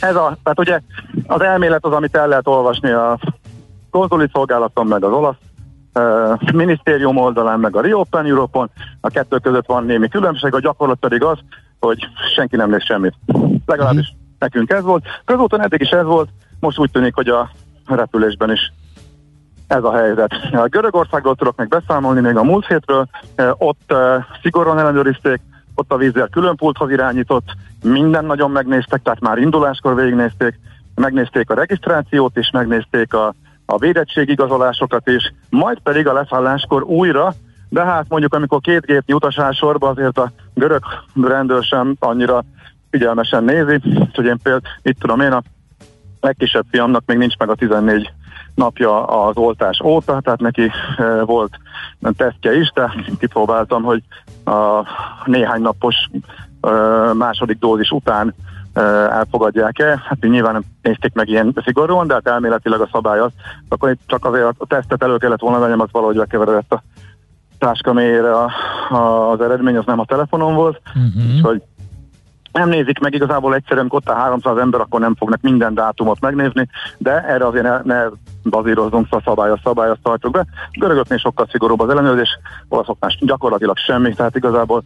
Ez 0.00 0.16
a, 0.16 0.36
tehát 0.42 0.58
ugye 0.58 0.80
az 1.26 1.40
elmélet 1.40 1.84
az, 1.84 1.92
amit 1.92 2.16
el 2.16 2.28
lehet 2.28 2.46
olvasni 2.46 2.90
a 2.90 3.18
konzuli 3.90 4.28
szolgálaton, 4.32 4.86
meg 4.86 5.04
az 5.04 5.12
olasz 5.12 5.36
uh, 5.94 6.52
minisztérium 6.52 7.16
oldalán, 7.16 7.60
meg 7.60 7.76
a 7.76 7.80
Reopen 7.80 8.26
Europe-on. 8.26 8.70
A 9.00 9.08
kettő 9.08 9.38
között 9.38 9.66
van 9.66 9.84
némi 9.84 10.08
különbség, 10.08 10.54
a 10.54 10.60
gyakorlat 10.60 10.98
pedig 10.98 11.22
az, 11.22 11.38
hogy 11.80 12.08
senki 12.34 12.56
nem 12.56 12.70
néz 12.70 12.84
semmit. 12.84 13.14
Legalábbis 13.66 14.06
uh-huh. 14.06 14.20
nekünk 14.38 14.70
ez 14.70 14.82
volt. 14.82 15.04
Közúton 15.24 15.62
eddig 15.62 15.80
is 15.80 15.90
ez 15.90 16.04
volt, 16.04 16.28
most 16.60 16.78
úgy 16.78 16.90
tűnik, 16.90 17.14
hogy 17.14 17.28
a 17.28 17.50
repülésben 17.96 18.50
is 18.50 18.72
ez 19.66 19.84
a 19.84 19.92
helyzet. 19.92 20.32
A 20.52 20.66
Görögországról 20.66 21.34
tudok 21.34 21.56
meg 21.56 21.68
beszámolni 21.68 22.20
még 22.20 22.36
a 22.36 22.42
múlt 22.42 22.66
hétről, 22.66 23.08
ott 23.58 23.94
szigorúan 24.42 24.78
ellenőrizték, 24.78 25.40
ott 25.74 25.92
a 25.92 25.96
vízzel 25.96 26.28
külön 26.28 26.56
pulthoz 26.56 26.90
irányított, 26.90 27.46
minden 27.82 28.24
nagyon 28.24 28.50
megnéztek, 28.50 29.02
tehát 29.02 29.20
már 29.20 29.38
induláskor 29.38 29.94
végignézték, 29.94 30.58
megnézték 30.94 31.50
a 31.50 31.54
regisztrációt 31.54 32.36
és 32.36 32.50
megnézték 32.52 33.14
a, 33.14 33.34
a 33.66 34.02
igazolásokat 34.14 35.08
is, 35.08 35.32
majd 35.50 35.78
pedig 35.78 36.06
a 36.06 36.12
leszálláskor 36.12 36.82
újra, 36.82 37.32
de 37.68 37.84
hát 37.84 38.06
mondjuk 38.08 38.34
amikor 38.34 38.60
két 38.60 38.86
gépnyi 38.86 39.14
utasás 39.14 39.56
sorba 39.56 39.88
azért 39.88 40.18
a 40.18 40.30
görög 40.54 40.82
rendőr 41.22 41.62
sem 41.62 41.96
annyira 41.98 42.44
figyelmesen 42.90 43.44
nézi, 43.44 43.80
hogy 44.14 44.24
én 44.24 44.38
például, 44.42 44.62
mit 44.82 44.98
tudom 44.98 45.20
én, 45.20 45.32
a 45.32 45.42
legkisebb 46.20 46.64
fiamnak 46.70 47.02
még 47.06 47.16
nincs 47.16 47.36
meg 47.36 47.48
a 47.48 47.54
14 47.54 48.12
napja 48.54 49.04
az 49.04 49.36
oltás 49.36 49.80
óta, 49.84 50.20
tehát 50.20 50.40
neki 50.40 50.70
volt 51.24 51.58
tesztje 52.16 52.56
is, 52.56 52.72
de 52.74 52.94
kipróbáltam, 53.18 53.82
hogy 53.82 54.02
a 54.44 54.86
néhány 55.24 55.60
napos 55.60 55.94
második 57.12 57.58
dózis 57.58 57.90
után 57.90 58.34
elfogadják-e. 59.10 60.02
Hát 60.04 60.20
nyilván 60.20 60.52
nem 60.52 60.62
nézték 60.82 61.12
meg 61.14 61.28
ilyen 61.28 61.54
szigorúan, 61.64 62.06
de 62.06 62.14
hát 62.14 62.28
elméletileg 62.28 62.80
a 62.80 62.88
szabály 62.92 63.18
az. 63.18 63.30
Akkor 63.68 63.90
itt 63.90 64.00
csak 64.06 64.24
azért 64.24 64.44
a 64.58 64.66
tesztet 64.66 65.02
elő 65.02 65.16
kellett 65.16 65.40
volna 65.40 65.58
vennem, 65.58 65.80
az 65.80 65.88
valahogy 65.92 66.16
bekeveredett 66.16 66.72
a 66.72 66.82
táska 67.58 67.92
mélyére 67.92 68.32
a, 68.32 68.50
a, 68.90 69.30
az 69.30 69.40
eredmény, 69.40 69.76
az 69.76 69.86
nem 69.86 69.98
a 69.98 70.04
telefonon 70.04 70.54
volt, 70.54 70.80
uh-huh. 70.86 71.34
úgyhogy 71.34 71.62
nem 72.52 72.68
nézik 72.68 72.98
meg 72.98 73.14
igazából 73.14 73.54
egyszerűen, 73.54 73.80
amikor 73.80 73.98
ott 73.98 74.14
a 74.16 74.20
300 74.20 74.58
ember, 74.58 74.80
akkor 74.80 75.00
nem 75.00 75.14
fognak 75.14 75.40
minden 75.40 75.74
dátumot 75.74 76.20
megnézni, 76.20 76.68
de 76.98 77.24
erre 77.24 77.46
azért 77.46 77.64
ne, 77.64 77.80
ne 77.94 78.04
bazírozzunk, 78.42 79.04
szóval 79.04 79.22
szabályos 79.24 79.60
szabályos 79.64 79.98
tartjuk 80.02 80.32
be. 80.32 80.46
Görögöknél 80.72 81.18
sokkal 81.18 81.46
szigorúbb 81.50 81.80
az 81.80 81.88
ellenőrzés, 81.88 82.38
olaszoknál 82.68 83.10
gyakorlatilag 83.20 83.76
semmi, 83.76 84.14
tehát 84.14 84.36
igazából 84.36 84.82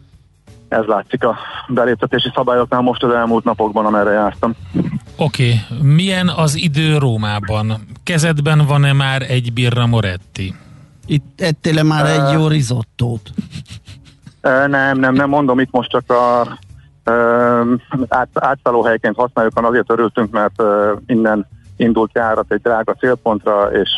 ez 0.67 0.85
látszik 0.85 1.23
a 1.23 1.37
beléptetési 1.67 2.31
szabályoknál 2.35 2.81
most 2.81 3.03
az 3.03 3.13
elmúlt 3.13 3.43
napokban, 3.43 3.85
amerre 3.85 4.11
jártam. 4.11 4.55
Oké, 5.17 5.53
okay. 5.53 5.79
milyen 5.81 6.27
az 6.27 6.55
idő 6.55 6.97
Rómában? 6.97 7.87
Kezedben 8.03 8.65
van-e 8.67 8.93
már 8.93 9.21
egy 9.21 9.53
birra 9.53 9.85
Moretti? 9.85 10.55
Itt 11.05 11.41
ettél 11.41 11.83
már 11.83 12.03
uh, 12.03 12.09
egy 12.09 12.33
jó 12.33 12.47
risottót? 12.47 13.29
Uh, 14.43 14.67
nem, 14.67 14.99
nem, 14.99 15.13
nem 15.13 15.29
mondom, 15.29 15.59
itt 15.59 15.71
most 15.71 15.89
csak 15.89 16.11
a 16.11 16.47
át, 18.07 18.29
átszállóhelyként 18.33 19.15
használjuk, 19.15 19.53
azért 19.55 19.91
örültünk, 19.91 20.31
mert 20.31 20.63
innen 21.05 21.47
indult 21.77 22.11
járat 22.13 22.45
egy 22.51 22.61
drága 22.61 22.93
célpontra, 22.93 23.71
és 23.71 23.89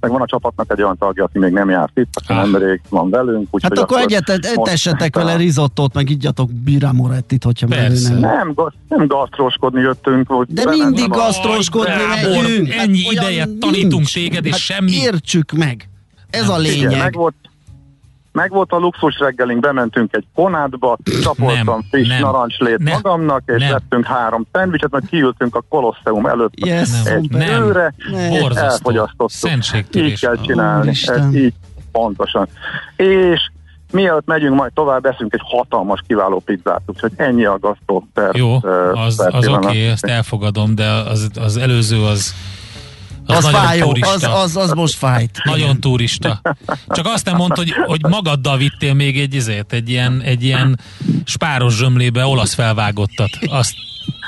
meg 0.00 0.10
van 0.10 0.20
a 0.20 0.26
csapatnak 0.26 0.70
egy 0.70 0.82
olyan 0.82 0.98
tagja, 0.98 1.24
aki 1.24 1.38
még 1.38 1.52
nem 1.52 1.70
járt 1.70 1.98
itt, 1.98 2.08
aki 2.12 2.32
ah. 2.32 2.38
nemrég 2.38 2.80
van 2.88 3.10
velünk. 3.10 3.48
Úgy, 3.50 3.62
hát 3.62 3.78
akkor, 3.78 3.82
akkor 3.82 4.12
egyet 4.12 4.40
tessetek 4.62 5.14
vele 5.14 5.36
rizottót, 5.36 5.94
meg 5.94 6.10
igyatok 6.10 6.50
Morettit, 6.92 7.44
hogyha 7.44 7.66
már 7.66 7.90
nem. 7.90 8.18
Nem, 8.18 8.54
nem 8.88 9.06
gasztroskodni 9.06 9.80
jöttünk. 9.80 10.28
Hogy 10.28 10.46
De 10.48 10.64
mindig 10.66 11.08
gasztroskodni 11.08 12.02
megyünk. 12.08 12.72
Ennyi 12.72 13.02
hát 13.02 13.12
ideje 13.12 13.46
tanítunk 13.60 14.06
téged, 14.06 14.44
és 14.44 14.50
hát 14.50 14.60
semmi. 14.60 14.92
Értsük 14.92 15.52
meg. 15.52 15.88
Ez 16.30 16.48
a 16.48 16.58
lényeg. 16.58 16.90
Igen, 16.90 16.98
meg 16.98 17.14
volt, 17.14 17.34
meg 18.32 18.50
volt 18.50 18.72
a 18.72 18.76
luxus 18.76 19.18
reggelink, 19.18 19.60
bementünk 19.60 20.16
egy 20.16 20.24
konádba, 20.34 20.98
csapoltam 21.22 21.82
friss 21.90 22.08
nem, 22.08 22.20
narancslét 22.20 22.78
nem, 22.78 22.92
magamnak, 22.92 23.42
és 23.46 23.62
nem. 23.62 23.70
vettünk 23.70 24.06
három 24.06 24.46
szendvicset, 24.52 24.90
majd 24.90 25.08
kiültünk 25.08 25.54
a 25.54 25.62
Kolosseum 25.68 26.26
előtt 26.26 26.66
yes, 26.66 27.04
egy 27.04 27.30
nem, 27.30 27.62
őre, 27.62 27.94
és 28.30 28.40
elfogyasztottuk. 28.54 29.94
Így 29.94 30.20
kell 30.20 30.36
csinálni, 30.36 30.88
ez 30.88 31.34
így 31.34 31.54
pontosan. 31.92 32.48
És 32.96 33.50
mielőtt 33.92 34.26
megyünk, 34.26 34.54
majd 34.56 34.72
tovább 34.72 35.04
eszünk 35.04 35.34
egy 35.34 35.42
hatalmas, 35.44 36.02
kiváló 36.06 36.42
pizzát, 36.44 36.82
úgyhogy 36.86 37.12
ennyi 37.16 37.44
a 37.44 37.58
gasztó 37.58 38.06
per 38.14 38.34
Jó, 38.34 38.54
az, 38.92 39.28
az 39.30 39.48
oké, 39.48 39.66
okay, 39.66 39.86
ezt 39.86 40.04
elfogadom, 40.04 40.74
de 40.74 40.86
az, 40.86 41.30
az 41.40 41.56
előző 41.56 42.02
az 42.02 42.34
az, 43.26 43.44
az 43.44 43.50
fájó, 43.50 43.96
az, 44.00 44.28
az, 44.34 44.56
az 44.56 44.72
most 44.72 44.94
fájt. 44.94 45.40
Nagyon 45.44 45.80
turista. 45.80 46.40
Csak 46.88 47.06
azt 47.06 47.24
nem 47.24 47.36
mondta, 47.36 47.60
hogy, 47.60 47.72
hogy 47.72 48.00
magaddal 48.08 48.56
vittél 48.56 48.94
még 48.94 49.18
egy, 49.18 49.36
ezért, 49.36 49.72
egy 49.72 49.90
ilyen, 49.90 50.20
egy 50.24 50.44
ilyen 50.44 50.78
spáros 51.24 51.76
zsömlébe 51.76 52.24
olasz 52.24 52.54
felvágottat. 52.54 53.30
Azt 53.50 53.74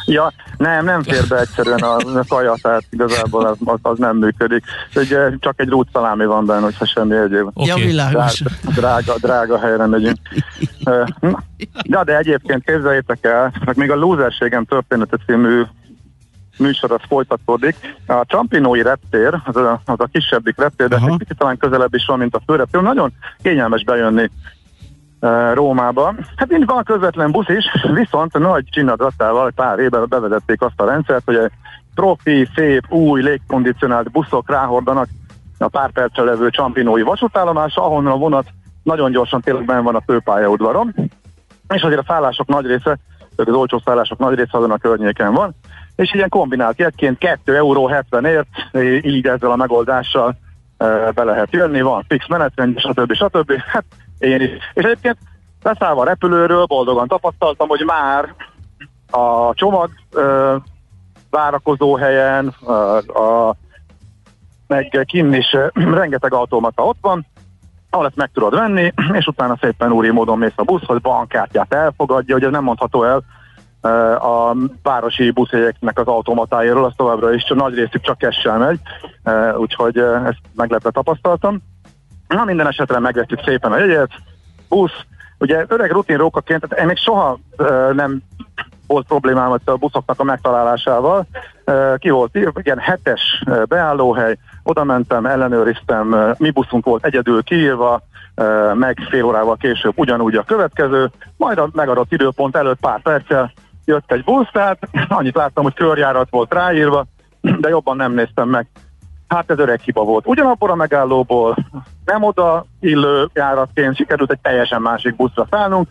Ja, 0.06 0.32
nem, 0.56 0.84
nem 0.84 1.02
fér 1.02 1.26
be 1.28 1.38
egyszerűen 1.38 1.78
a, 1.78 1.96
a 1.96 2.24
kaja, 2.28 2.54
tehát 2.62 2.84
igazából 2.90 3.46
az, 3.46 3.56
az, 3.64 3.78
az 3.82 3.98
nem 3.98 4.16
működik. 4.16 4.64
Ugye, 4.94 5.30
csak 5.38 5.60
egy 5.60 5.68
rút 5.68 5.88
szalámi 5.92 6.24
van 6.24 6.46
benne, 6.46 6.60
hogyha 6.60 6.86
semmi 6.86 7.16
egyéb. 7.16 7.50
Okay. 7.54 7.66
Ja, 7.66 7.86
világos. 7.86 8.40
Drága, 8.40 8.74
drága, 8.74 9.14
drága 9.18 9.58
helyre 9.58 9.86
megyünk. 9.86 10.18
De, 11.86 12.04
de 12.04 12.16
egyébként 12.16 12.64
képzeljétek 12.64 13.24
el, 13.24 13.52
meg 13.64 13.76
még 13.76 13.90
a 13.90 13.96
Lúzerségem 13.96 14.64
története 14.64 15.16
című 15.26 15.62
műsor 16.58 16.92
az 16.92 17.00
folytatódik. 17.08 17.76
A 18.06 18.24
Csampinói 18.26 18.82
reptér, 18.82 19.40
az 19.44 19.56
a, 19.56 19.80
az 19.84 20.00
a 20.00 20.08
kisebbik 20.12 20.58
reptér, 20.58 20.88
de 20.88 21.00
kicsit 21.18 21.36
talán 21.38 21.56
közelebb 21.56 21.94
is 21.94 22.06
van, 22.06 22.18
mint 22.18 22.34
a 22.34 22.42
főreptér. 22.46 22.82
Nagyon 22.82 23.12
kényelmes 23.42 23.84
bejönni 23.84 24.30
uh, 25.20 25.54
Rómába. 25.54 26.14
Hát 26.36 26.52
így 26.52 26.66
van 26.66 26.84
közvetlen 26.84 27.30
busz 27.30 27.48
is, 27.48 27.64
viszont 27.94 28.38
nagy 28.38 28.64
csinadratával 28.70 29.50
pár 29.50 29.78
éve 29.78 29.98
bevezették 29.98 30.62
azt 30.62 30.80
a 30.80 30.84
rendszert, 30.84 31.24
hogy 31.24 31.36
egy 31.36 31.52
profi, 31.94 32.48
szép, 32.54 32.92
új, 32.92 33.22
légkondicionált 33.22 34.10
buszok 34.10 34.50
ráhordanak 34.50 35.08
a 35.58 35.68
pár 35.68 35.90
perccel 35.90 36.24
levő 36.24 36.50
Csampinói 36.50 37.02
vasútállomás, 37.02 37.76
ahonnan 37.76 38.12
a 38.12 38.16
vonat 38.16 38.46
nagyon 38.82 39.10
gyorsan 39.10 39.40
tényleg 39.40 39.64
benne 39.64 39.80
van 39.80 39.94
a 39.94 40.02
főpályaudvaron, 40.06 40.94
és 41.68 41.82
azért 41.82 42.00
a 42.00 42.04
szállások 42.06 42.46
nagy 42.46 42.66
része, 42.66 42.98
az 43.36 43.48
olcsó 43.48 43.82
szállások 43.84 44.18
nagy 44.18 44.34
része 44.34 44.56
azon 44.56 44.70
a 44.70 44.78
környéken 44.78 45.32
van, 45.32 45.54
és 45.96 46.14
ilyen 46.14 46.28
kombinált 46.28 46.78
jegyként 46.78 47.18
2 47.18 47.56
euró 47.56 47.86
70 47.86 48.24
ért, 48.24 48.48
így 49.04 49.26
ezzel 49.26 49.50
a 49.50 49.56
megoldással 49.56 50.36
be 51.14 51.24
lehet 51.24 51.52
jönni, 51.52 51.80
van 51.80 52.04
fix 52.08 52.28
menetrend, 52.28 52.78
stb. 52.78 53.12
stb. 53.12 53.52
Hát 53.66 53.84
én 54.18 54.40
is. 54.40 54.50
És 54.74 54.84
egyébként 54.84 55.18
leszállva 55.62 56.00
a 56.00 56.04
repülőről 56.04 56.64
boldogan 56.64 57.08
tapasztaltam, 57.08 57.68
hogy 57.68 57.82
már 57.86 58.34
a 59.10 59.54
csomag 59.54 59.90
ö, 60.12 60.56
várakozó 61.30 61.96
helyen, 61.96 62.46
a, 62.46 62.72
a, 62.96 63.56
meg 64.66 65.04
kinn 65.06 65.32
is 65.32 65.56
rengeteg 66.00 66.32
automata 66.32 66.84
ott 66.84 66.98
van, 67.00 67.26
ahol 67.90 68.06
ezt 68.06 68.16
meg 68.16 68.30
tudod 68.32 68.54
venni, 68.54 68.92
és 69.12 69.26
utána 69.26 69.58
szépen 69.60 69.92
úri 69.92 70.10
módon 70.10 70.38
mész 70.38 70.52
a 70.56 70.62
buszhoz, 70.62 71.00
bankkártyát 71.00 71.74
elfogadja, 71.74 72.34
hogy 72.34 72.44
ez 72.44 72.50
nem 72.50 72.62
mondható 72.62 73.04
el, 73.04 73.22
a 74.18 74.56
városi 74.82 75.30
buszjegyeknek 75.30 75.98
az 75.98 76.06
automatájáról, 76.06 76.84
az 76.84 76.92
továbbra 76.96 77.34
is 77.34 77.44
csak 77.44 77.56
nagy 77.56 77.74
részük 77.74 78.00
csak 78.00 78.18
kessel 78.18 78.58
megy, 78.58 78.80
úgyhogy 79.56 79.98
ezt 79.98 80.40
meglepve 80.54 80.90
tapasztaltam. 80.90 81.62
Na 82.28 82.44
minden 82.44 82.66
esetre 82.66 82.98
megvettük 82.98 83.42
szépen 83.44 83.72
a 83.72 83.78
jegyet, 83.78 84.10
busz, 84.68 85.04
ugye 85.38 85.64
öreg 85.68 85.90
rutin 85.90 86.16
rókaként, 86.16 86.60
tehát 86.60 86.78
én 86.78 86.86
még 86.86 86.96
soha 86.96 87.38
nem 87.92 88.22
volt 88.86 89.06
problémám 89.06 89.52
a 89.64 89.76
buszoknak 89.76 90.20
a 90.20 90.24
megtalálásával. 90.24 91.26
Ki 91.96 92.10
volt 92.10 92.34
igen, 92.54 92.78
hetes 92.78 93.44
beállóhely, 93.68 94.38
oda 94.62 94.84
mentem, 94.84 95.26
ellenőriztem, 95.26 96.34
mi 96.38 96.50
buszunk 96.50 96.84
volt 96.84 97.04
egyedül 97.04 97.42
kiírva, 97.42 98.02
meg 98.74 98.98
fél 99.10 99.24
órával 99.24 99.56
később 99.56 99.92
ugyanúgy 99.96 100.34
a 100.34 100.42
következő, 100.42 101.10
majd 101.36 101.58
a 101.58 101.68
megadott 101.72 102.12
időpont 102.12 102.56
előtt 102.56 102.80
pár 102.80 103.02
perccel 103.02 103.52
jött 103.84 104.12
egy 104.12 104.24
busz, 104.24 104.48
tehát 104.52 104.78
annyit 105.08 105.36
láttam, 105.36 105.64
hogy 105.64 105.74
körjárat 105.74 106.30
volt 106.30 106.52
ráírva, 106.52 107.06
de 107.60 107.68
jobban 107.68 107.96
nem 107.96 108.12
néztem 108.12 108.48
meg. 108.48 108.66
Hát 109.28 109.50
ez 109.50 109.58
öreg 109.58 109.80
hiba 109.80 110.04
volt. 110.04 110.26
Ugyanabból 110.26 110.70
a 110.70 110.74
megállóból 110.74 111.56
nem 112.04 112.22
oda 112.22 112.64
illő 112.80 113.28
járatként 113.32 113.96
sikerült 113.96 114.30
egy 114.30 114.40
teljesen 114.42 114.82
másik 114.82 115.16
buszra 115.16 115.46
szállnunk. 115.50 115.88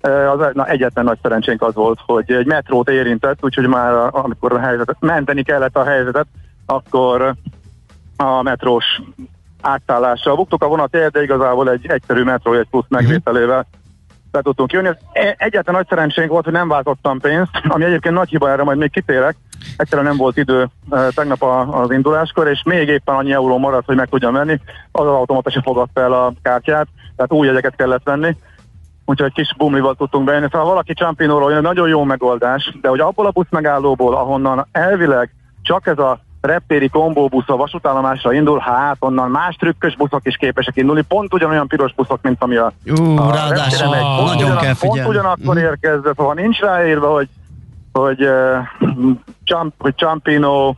Az 0.00 0.50
na, 0.52 0.66
egyetlen 0.66 1.04
nagy 1.04 1.18
szerencsénk 1.22 1.62
az 1.62 1.74
volt, 1.74 1.98
hogy 2.06 2.32
egy 2.32 2.46
metrót 2.46 2.88
érintett, 2.88 3.44
úgyhogy 3.44 3.66
már 3.66 4.08
amikor 4.10 4.52
a 4.52 4.58
helyzetet, 4.58 4.96
menteni 5.00 5.42
kellett 5.42 5.76
a 5.76 5.84
helyzetet, 5.84 6.26
akkor 6.66 7.34
a 8.16 8.42
metrós 8.42 8.84
átszállással 9.60 10.36
buktuk 10.36 10.62
a 10.62 10.68
vonat 10.68 10.90
de 10.90 11.22
igazából 11.22 11.70
egy 11.70 11.86
egyszerű 11.86 12.22
metró 12.22 12.52
egy 12.52 12.68
plusz 12.70 12.88
megvételével 12.88 13.66
be 14.36 14.42
tudtunk 14.42 14.72
jönni. 14.72 14.88
E, 15.12 15.34
egyetlen 15.38 15.74
nagy 15.74 15.86
szerencsénk 15.88 16.30
volt, 16.30 16.44
hogy 16.44 16.52
nem 16.52 16.68
váltottam 16.68 17.20
pénzt, 17.20 17.50
ami 17.74 17.84
egyébként 17.84 18.14
nagy 18.14 18.28
hiba, 18.28 18.50
erre 18.50 18.62
majd 18.62 18.78
még 18.78 18.90
kitérek. 18.90 19.36
Egyszerűen 19.76 20.06
nem 20.06 20.16
volt 20.16 20.36
idő 20.36 20.68
e, 20.90 21.08
tegnap 21.14 21.42
az 21.70 21.90
induláskor, 21.90 22.48
és 22.48 22.62
még 22.64 22.88
éppen 22.88 23.14
annyi 23.14 23.32
euró 23.32 23.58
maradt, 23.58 23.86
hogy 23.86 23.96
meg 23.96 24.08
tudjam 24.08 24.32
venni. 24.32 24.60
Az 24.92 25.06
az 25.06 25.12
automata 25.12 25.50
se 25.50 25.60
fogadta 25.62 26.00
el 26.00 26.12
a 26.12 26.32
kártyát, 26.42 26.86
tehát 27.16 27.32
új 27.32 27.46
jegyeket 27.46 27.76
kellett 27.76 28.04
venni. 28.04 28.36
Úgyhogy 29.04 29.32
kis 29.32 29.54
bumlival 29.56 29.94
tudtunk 29.94 30.24
bejönni. 30.24 30.48
Szóval 30.50 30.68
valaki 30.68 30.94
Csampinóról 30.94 31.52
jön, 31.52 31.62
nagyon 31.62 31.88
jó 31.88 32.04
megoldás, 32.04 32.76
de 32.80 32.88
hogy 32.88 33.00
abból 33.00 33.26
a 33.26 33.30
busz 33.30 33.50
megállóból, 33.50 34.14
ahonnan 34.14 34.66
elvileg 34.72 35.30
csak 35.62 35.86
ez 35.86 35.98
a 35.98 36.20
reptéri 36.46 36.88
kombóbusz 36.88 37.48
a 37.48 37.56
vasútállomásra 37.56 38.32
indul, 38.32 38.58
hát 38.58 38.96
onnan 38.98 39.30
más 39.30 39.54
trükkös 39.54 39.96
buszok 39.96 40.20
is 40.22 40.36
képesek 40.36 40.76
indulni, 40.76 41.02
pont 41.02 41.34
ugyanolyan 41.34 41.68
piros 41.68 41.94
buszok, 41.94 42.22
mint 42.22 42.42
ami 42.42 42.56
a, 42.56 42.72
Ú, 43.00 43.16
a 43.16 43.32
ráadásul 43.32 43.90
megy. 43.90 44.00
Pont, 44.00 44.28
nagyon 44.28 44.44
ugyan, 44.44 44.56
kell 44.56 44.74
figyelni. 44.74 45.00
Pont 45.00 45.16
ugyanakkor 45.16 45.54
mm. 45.54 45.58
érkezve, 45.58 46.12
szóval 46.16 46.34
nincs 46.34 46.58
ráírva, 46.58 47.12
hogy 47.12 47.28
hogy, 47.92 48.22
uh, 48.22 49.66
hogy 49.78 49.94
Champino 49.94 50.68
uh, 50.68 50.76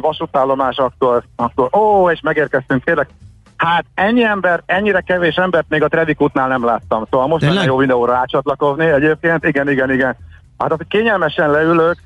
vasútállomás, 0.00 0.76
akkor, 0.76 1.24
akkor 1.36 1.68
ó, 1.76 2.10
és 2.10 2.20
megérkeztünk, 2.20 2.84
kérlek, 2.84 3.08
Hát 3.56 3.84
ennyi 3.94 4.24
ember, 4.24 4.62
ennyire 4.66 5.00
kevés 5.00 5.34
embert 5.34 5.68
még 5.68 5.82
a 5.82 5.88
Trevikútnál 5.88 6.48
nem 6.48 6.64
láttam. 6.64 7.06
Szóval 7.10 7.26
most 7.26 7.44
lenne 7.44 7.64
jó 7.64 7.76
videóra 7.76 8.12
rácsatlakozni 8.12 8.84
egyébként. 8.84 9.44
Igen, 9.44 9.70
igen, 9.70 9.92
igen. 9.92 10.16
Hát 10.58 10.70
hogy 10.70 10.86
kényelmesen 10.88 11.50
leülök, 11.50 11.96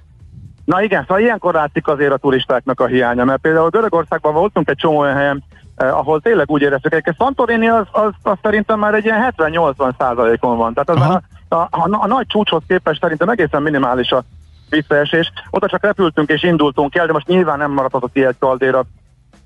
Na 0.69 0.83
igen, 0.83 1.01
szóval 1.01 1.21
ilyenkor 1.23 1.55
látszik 1.55 1.89
azért 1.89 2.13
a 2.13 2.17
turistáknak 2.17 2.81
a 2.81 2.87
hiánya, 2.87 3.25
mert 3.25 3.41
például 3.41 3.69
Görögországban 3.69 4.33
voltunk 4.35 4.69
egy 4.69 4.77
csomó 4.77 4.99
olyan 4.99 5.17
helyen, 5.17 5.45
eh, 5.77 5.99
ahol 5.99 6.21
tényleg 6.21 6.51
úgy 6.51 6.63
éreztük, 6.63 6.93
hogy 6.93 7.15
Santorini 7.19 7.69
az, 7.69 7.87
az, 7.91 8.13
az 8.23 8.37
szerintem 8.43 8.79
már 8.79 8.95
egy 8.95 9.05
ilyen 9.05 9.35
70-80 9.37 9.93
százalékon 9.99 10.57
van. 10.57 10.75
Tehát 10.75 10.91
az 10.91 11.09
már 11.09 11.23
a, 11.49 11.55
a, 11.55 11.69
a, 11.71 11.89
a 11.91 12.07
nagy 12.07 12.27
csúcshoz 12.27 12.63
képest 12.67 13.01
szerintem 13.01 13.29
egészen 13.29 13.63
minimális 13.63 14.11
a 14.11 14.23
visszaesés. 14.71 15.33
Oda 15.51 15.67
csak 15.67 15.83
repültünk 15.83 16.29
és 16.29 16.43
indultunk 16.43 16.95
el, 16.95 17.07
de 17.07 17.13
most 17.13 17.27
nyilván 17.27 17.59
nem 17.59 17.71
maradhatott 17.71 18.17
egy 18.17 18.39
kaldéra 18.39 18.85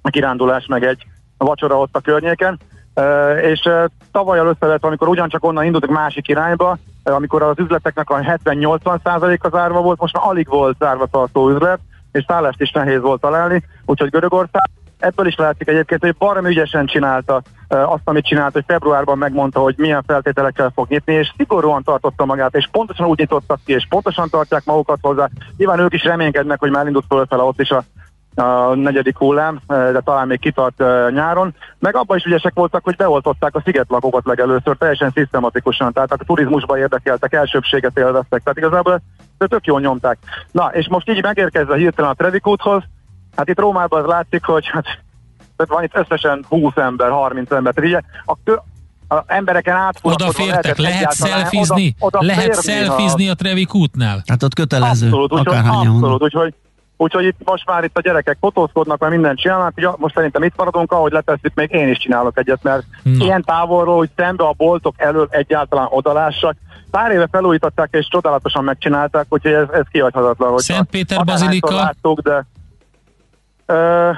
a 0.02 0.11
kirándulás 0.11 0.67
meg 0.67 0.85
egy 0.85 1.07
vacsora 1.37 1.79
ott 1.79 1.97
a 1.97 2.00
környéken. 2.00 2.59
Uh, 2.95 3.38
és 3.43 3.64
uh, 3.64 3.85
tavaly 4.12 4.38
először, 4.38 4.79
amikor 4.81 5.09
ugyancsak 5.09 5.45
onnan 5.45 5.64
indultak 5.64 5.91
másik 5.91 6.29
irányba, 6.29 6.79
amikor 7.02 7.42
az 7.42 7.59
üzleteknek 7.59 8.11
a 8.11 8.18
70-80%-a 8.18 9.49
zárva 9.49 9.80
volt, 9.80 10.00
most 10.00 10.14
már 10.14 10.25
alig 10.26 10.49
volt 10.49 10.76
zárva 10.78 11.06
tartó 11.06 11.50
üzlet, 11.50 11.78
és 12.12 12.25
szállást 12.26 12.61
is 12.61 12.71
nehéz 12.71 13.00
volt 13.00 13.21
találni, 13.21 13.62
úgyhogy 13.85 14.11
Görögország 14.11 14.71
ebből 14.99 15.26
is 15.26 15.37
látszik 15.37 15.68
egyébként, 15.68 16.00
hogy 16.00 16.16
baromi 16.16 16.49
ügyesen 16.49 16.87
csinálta 16.87 17.42
azt, 17.68 18.02
amit 18.04 18.25
csinált, 18.25 18.52
hogy 18.52 18.64
februárban 18.66 19.18
megmondta, 19.18 19.61
hogy 19.61 19.75
milyen 19.76 20.02
feltételekkel 20.06 20.73
fog 20.75 20.88
nyitni, 20.88 21.14
és 21.14 21.32
szigorúan 21.37 21.82
tartotta 21.82 22.25
magát, 22.25 22.54
és 22.56 22.68
pontosan 22.73 23.06
úgy 23.06 23.18
nyitottak 23.18 23.61
ki, 23.64 23.73
és 23.73 23.87
pontosan 23.88 24.28
tartják 24.28 24.64
magukat 24.64 24.99
hozzá. 25.02 25.28
Nyilván 25.56 25.78
ők 25.78 25.92
is 25.92 26.04
reménykednek, 26.04 26.59
hogy 26.59 26.71
már 26.71 26.87
indult 26.87 27.04
fölfele 27.09 27.42
ott 27.42 27.61
is 27.61 27.71
a 27.71 27.85
a 28.34 28.74
negyedik 28.74 29.16
hullám, 29.16 29.60
de 29.66 30.00
talán 30.00 30.26
még 30.26 30.38
kitart 30.38 30.78
nyáron. 31.10 31.54
Meg 31.78 31.96
abban 31.96 32.16
is 32.16 32.24
ügyesek 32.24 32.52
voltak, 32.54 32.84
hogy 32.84 32.96
beoltották 32.96 33.54
a 33.54 33.62
szigetlakókat 33.64 34.26
legelőször, 34.26 34.76
teljesen 34.76 35.10
szisztematikusan, 35.14 35.92
tehát 35.92 36.12
a 36.12 36.24
turizmusba 36.24 36.78
érdekeltek, 36.78 37.32
elsőbséget 37.32 37.98
élveztek, 37.98 38.42
tehát 38.42 38.58
igazából 38.58 38.92
ezt 38.92 39.50
tök 39.50 39.66
jól 39.66 39.80
nyomták. 39.80 40.18
Na, 40.50 40.70
és 40.72 40.88
most 40.88 41.10
így 41.10 41.22
megérkezve 41.22 41.76
hirtelen 41.76 42.10
a 42.10 42.14
Trevikúthoz, 42.14 42.82
hát 43.36 43.48
itt 43.48 43.58
Rómában 43.58 44.00
az 44.00 44.06
látszik, 44.06 44.44
hogy 44.44 44.66
hát, 44.66 44.84
van 45.56 45.82
itt 45.82 45.96
összesen 45.96 46.44
20 46.48 46.76
ember, 46.76 47.10
30 47.10 47.50
ember, 47.52 47.74
tehát 47.74 47.90
ugye 47.90 48.00
a, 48.24 49.14
a 49.14 49.24
embereken 49.26 49.76
át 49.76 49.98
Oda 50.02 50.30
fértek, 50.30 50.78
lehet 50.78 51.12
szelfizni? 51.12 51.94
Oda, 51.98 52.18
oda 52.18 52.26
lehet 52.26 52.54
szelfizni 52.54 53.28
a 53.28 53.34
Trevikútnál? 53.34 54.22
Hát 54.26 54.42
ott 54.42 54.54
kötelező, 54.54 55.06
abszolút, 55.06 55.32
úgyhogy, 55.32 55.56
abszolút, 55.56 56.22
úgyhogy 56.22 56.54
Úgyhogy 57.02 57.25
itt 57.25 57.38
most 57.44 57.66
már 57.66 57.85
itt 57.85 57.97
a 57.97 58.00
gyerekek 58.00 58.37
fotózkodnak, 58.40 58.99
mert 58.99 59.12
mindent 59.12 59.38
csinálnak. 59.38 59.73
Ugye 59.76 59.88
most 59.97 60.14
szerintem 60.14 60.42
itt 60.42 60.56
maradunk, 60.56 60.92
ahogy 60.92 61.12
letesszük, 61.12 61.54
még 61.54 61.73
én 61.73 61.88
is 61.88 61.99
csinálok 61.99 62.38
egyet, 62.38 62.62
mert 62.62 62.85
no. 63.02 63.25
ilyen 63.25 63.42
távolról, 63.42 63.97
hogy 63.97 64.11
szembe 64.16 64.44
a 64.44 64.52
boltok 64.56 64.94
elől 64.97 65.26
egyáltalán 65.30 65.87
odalássak. 65.90 66.56
Pár 66.90 67.11
éve 67.11 67.28
felújították 67.30 67.88
és 67.92 68.09
csodálatosan 68.09 68.64
megcsinálták, 68.64 69.26
úgyhogy 69.28 69.52
ez, 69.52 69.68
ez 69.73 69.85
kihagyhatatlan. 69.90 70.59
Szent 70.59 70.90
Péter 70.90 71.25
Bazilika? 71.25 71.75
Láttuk, 71.75 72.21
de 72.21 72.47
ö, 73.66 74.11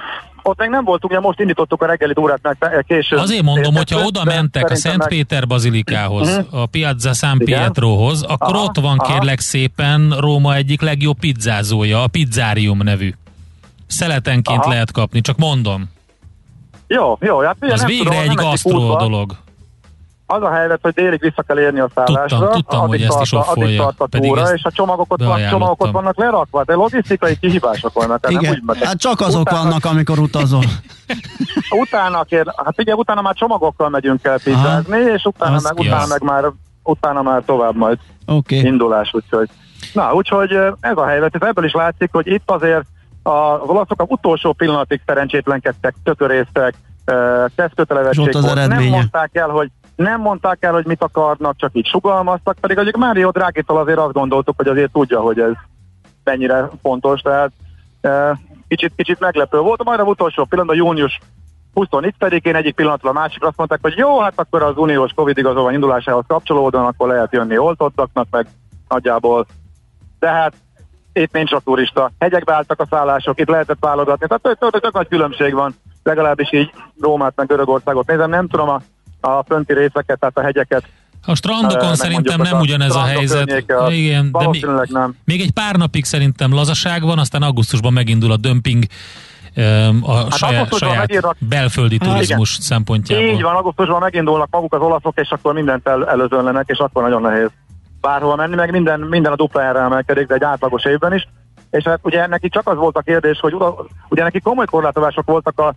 ott 0.47 0.59
még 0.59 0.69
nem 0.69 0.85
voltunk, 0.85 1.13
ugye 1.13 1.21
most 1.21 1.41
indítottuk 1.41 1.83
a 1.83 1.87
reggeli 1.87 2.13
órát 2.21 2.39
meg 2.43 2.85
később. 2.89 3.19
Azért 3.19 3.43
mondom, 3.43 3.75
hogyha 3.75 4.05
oda 4.05 4.25
mentek 4.25 4.71
a 4.71 4.75
Szent 4.75 4.99
meg... 4.99 5.09
Péter 5.09 5.47
bazilikához, 5.47 6.29
uh-huh. 6.29 6.61
a 6.61 6.67
Piazza 6.67 7.13
San 7.13 7.39
Pietrohoz, 7.39 8.23
akkor 8.23 8.55
aha, 8.55 8.65
ott 8.65 8.81
van 8.81 8.99
aha. 8.99 9.13
kérlek 9.13 9.41
szépen 9.41 10.17
Róma 10.19 10.55
egyik 10.55 10.81
legjobb 10.81 11.19
pizzázója, 11.19 12.03
a 12.03 12.07
Pizzarium 12.07 12.79
nevű. 12.83 13.15
Szeletenként 13.87 14.61
aha. 14.61 14.69
lehet 14.71 14.93
kapni, 14.93 15.21
csak 15.21 15.37
mondom. 15.37 15.91
Jó, 16.87 17.17
jó. 17.21 17.41
Hát, 17.41 17.57
Az 17.61 17.85
végre 17.85 18.11
tudom, 18.11 18.31
egy 18.31 18.35
gasztró 18.35 18.97
dolog. 18.97 19.37
Az 20.35 20.43
a 20.43 20.50
helyzet, 20.50 20.79
hogy 20.83 20.93
délig 20.93 21.21
vissza 21.21 21.43
kell 21.43 21.59
érni 21.59 21.81
a 21.81 21.88
szállásra. 21.95 22.38
Tudtam, 22.38 22.53
tudtam 22.53 22.87
hogy 22.87 23.03
ezt 23.03 23.21
is. 23.21 23.76
Tart 23.76 24.00
a 24.00 24.07
túra, 24.07 24.53
és 24.55 24.64
a 24.64 24.71
csomagok 24.71 25.14
van, 25.17 25.49
csomagok 25.50 25.83
ott 25.83 25.91
vannak 25.91 26.17
lerakva, 26.17 26.64
de 26.64 26.75
logisztikai 26.75 27.38
kihívások 27.38 27.93
vannak. 27.93 28.31
Igen, 28.31 28.62
nem 28.64 28.76
úgy 28.76 28.85
hát 28.85 28.99
csak 28.99 29.21
azok 29.21 29.41
utána, 29.41 29.62
vannak, 29.62 29.85
amikor 29.85 30.19
utazol. 30.19 30.62
utána 31.85 32.23
kér, 32.23 32.53
hát 32.64 32.81
ugye 32.81 32.95
utána 32.95 33.23
már 33.23 33.35
csomagokkal 33.35 33.88
megyünk 33.88 34.25
el 34.25 34.38
pizzázni, 34.45 34.99
és 34.99 35.25
utána 35.25 35.59
meg, 35.62 35.79
utána 35.79 36.07
meg 36.07 36.23
már, 36.23 36.45
utána 36.83 37.23
már 37.23 37.43
tovább 37.47 37.76
majd 37.76 37.99
okay. 38.26 38.64
indulás, 38.64 39.11
úgyhogy. 39.12 39.49
Na, 39.93 40.12
úgyhogy 40.12 40.53
ez 40.81 40.97
a 40.97 41.07
helyzet, 41.07 41.45
ebből 41.45 41.64
is 41.64 41.73
látszik, 41.73 42.09
hogy 42.12 42.26
itt 42.26 42.50
azért 42.50 42.85
az 43.23 43.61
olaszok 43.67 44.00
a 44.00 44.05
utolsó 44.09 44.53
pillanatig 44.53 45.00
szerencsétlenkedtek, 45.07 45.95
tökörésztek, 46.05 46.75
tesztkötelezettség 47.55 48.33
volt. 48.33 48.69
Nem 48.69 48.85
mondták 48.85 49.31
el, 49.33 49.49
hogy 49.49 49.71
nem 49.97 50.21
mondták 50.21 50.65
el, 50.65 50.73
hogy 50.73 50.87
mit 50.87 51.03
akarnak, 51.03 51.57
csak 51.57 51.71
így 51.73 51.87
sugalmaztak, 51.87 52.57
pedig 52.61 52.79
azért 52.79 52.97
Mário 52.97 53.31
Drágitól 53.31 53.79
azért 53.79 53.99
azt 53.99 54.13
gondoltuk, 54.13 54.57
hogy 54.57 54.69
azért 54.69 54.93
tudja, 54.93 55.21
hogy 55.21 55.39
ez 55.39 55.53
mennyire 56.25 56.71
fontos, 56.83 57.21
tehát 57.21 57.53
e, 58.01 58.39
kicsit, 58.69 58.93
kicsit 58.97 59.21
meglepő 59.21 59.59
volt. 59.59 59.85
Majd 59.85 60.01
a 60.01 60.03
utolsó 60.03 60.45
pillanatban, 60.45 60.77
június 60.77 61.19
24-én 61.75 62.55
egyik 62.55 62.75
pillanatban 62.75 63.16
a 63.16 63.21
másik 63.21 63.45
azt 63.45 63.57
mondták, 63.57 63.79
hogy 63.83 63.97
jó, 63.97 64.21
hát 64.21 64.33
akkor 64.37 64.62
az 64.62 64.77
uniós 64.77 65.12
Covid 65.12 65.38
igazolvány 65.38 65.75
indulásához 65.75 66.25
kapcsolódóan, 66.27 66.85
akkor 66.87 67.09
lehet 67.09 67.33
jönni 67.33 67.59
oltottaknak, 67.59 68.27
meg 68.31 68.47
nagyjából. 68.88 69.47
De 70.18 70.29
hát 70.29 70.55
itt 71.12 71.33
nincs 71.33 71.53
a 71.53 71.61
turista. 71.61 72.11
Hegyekbe 72.18 72.55
álltak 72.55 72.81
a 72.81 72.87
szállások, 72.90 73.40
itt 73.40 73.49
lehetett 73.49 73.77
válogatni. 73.81 74.27
Tehát 74.27 74.42
tök, 74.42 74.59
tök, 74.59 74.83
tök 74.83 74.92
nagy 74.92 75.09
különbség 75.09 75.55
van, 75.55 75.75
legalábbis 76.03 76.53
így 76.53 76.73
Rómát 77.01 77.33
meg 77.37 77.47
Görögországot 77.47 78.07
nézem. 78.07 78.31
Nem 78.31 78.49
tudom 78.49 78.68
a 78.68 78.81
a 79.25 79.45
fönti 79.49 79.73
részeket, 79.73 80.19
tehát 80.19 80.39
a 80.39 80.41
hegyeket. 80.41 80.85
A 81.27 81.35
strandokon 81.35 81.89
uh, 81.89 81.95
szerintem 81.95 82.41
nem 82.41 82.61
ugyanez 82.61 82.95
a, 82.95 83.01
a 83.01 83.05
helyzet. 83.05 83.65
Igen, 83.89 84.31
de 84.33 84.49
még, 84.49 84.67
nem. 84.87 85.17
még 85.25 85.41
egy 85.41 85.53
pár 85.53 85.77
napig 85.77 86.05
szerintem 86.05 86.55
lazaság 86.55 87.03
van, 87.03 87.19
aztán 87.19 87.43
augusztusban 87.43 87.93
megindul 87.93 88.33
a 88.33 88.37
dömping 88.37 88.85
a 90.03 90.15
hát 90.15 90.37
saját, 90.37 90.75
saját 90.75 90.97
megírnak, 90.97 91.37
belföldi 91.39 91.99
turizmus 91.99 92.51
igen. 92.51 92.63
szempontjából. 92.63 93.27
Így 93.27 93.43
van, 93.43 93.55
augusztusban 93.55 94.01
megindulnak 94.01 94.49
maguk 94.51 94.75
az 94.75 94.81
olaszok, 94.81 95.19
és 95.21 95.31
akkor 95.31 95.55
mindent 95.55 95.89
el, 95.89 96.09
előzönlenek, 96.09 96.65
és 96.67 96.79
akkor 96.79 97.03
nagyon 97.03 97.23
nehéz 97.23 97.49
bárhol 98.01 98.37
menni, 98.37 98.55
meg 98.55 98.71
minden, 98.71 99.01
minden 99.01 99.33
a 99.33 99.37
dupla 99.37 99.63
erre 99.63 99.79
emelkedik, 99.79 100.27
de 100.27 100.35
egy 100.35 100.43
átlagos 100.43 100.85
évben 100.85 101.15
is. 101.15 101.29
És 101.71 101.85
hát 101.85 101.99
ugye 102.03 102.27
neki 102.27 102.49
csak 102.49 102.69
az 102.69 102.77
volt 102.77 102.97
a 102.97 103.03
kérdés, 103.03 103.39
hogy 103.41 103.55
ugye 104.09 104.23
neki 104.23 104.41
komoly 104.41 104.67
korlátozások 104.67 105.27
voltak 105.27 105.59
a 105.59 105.75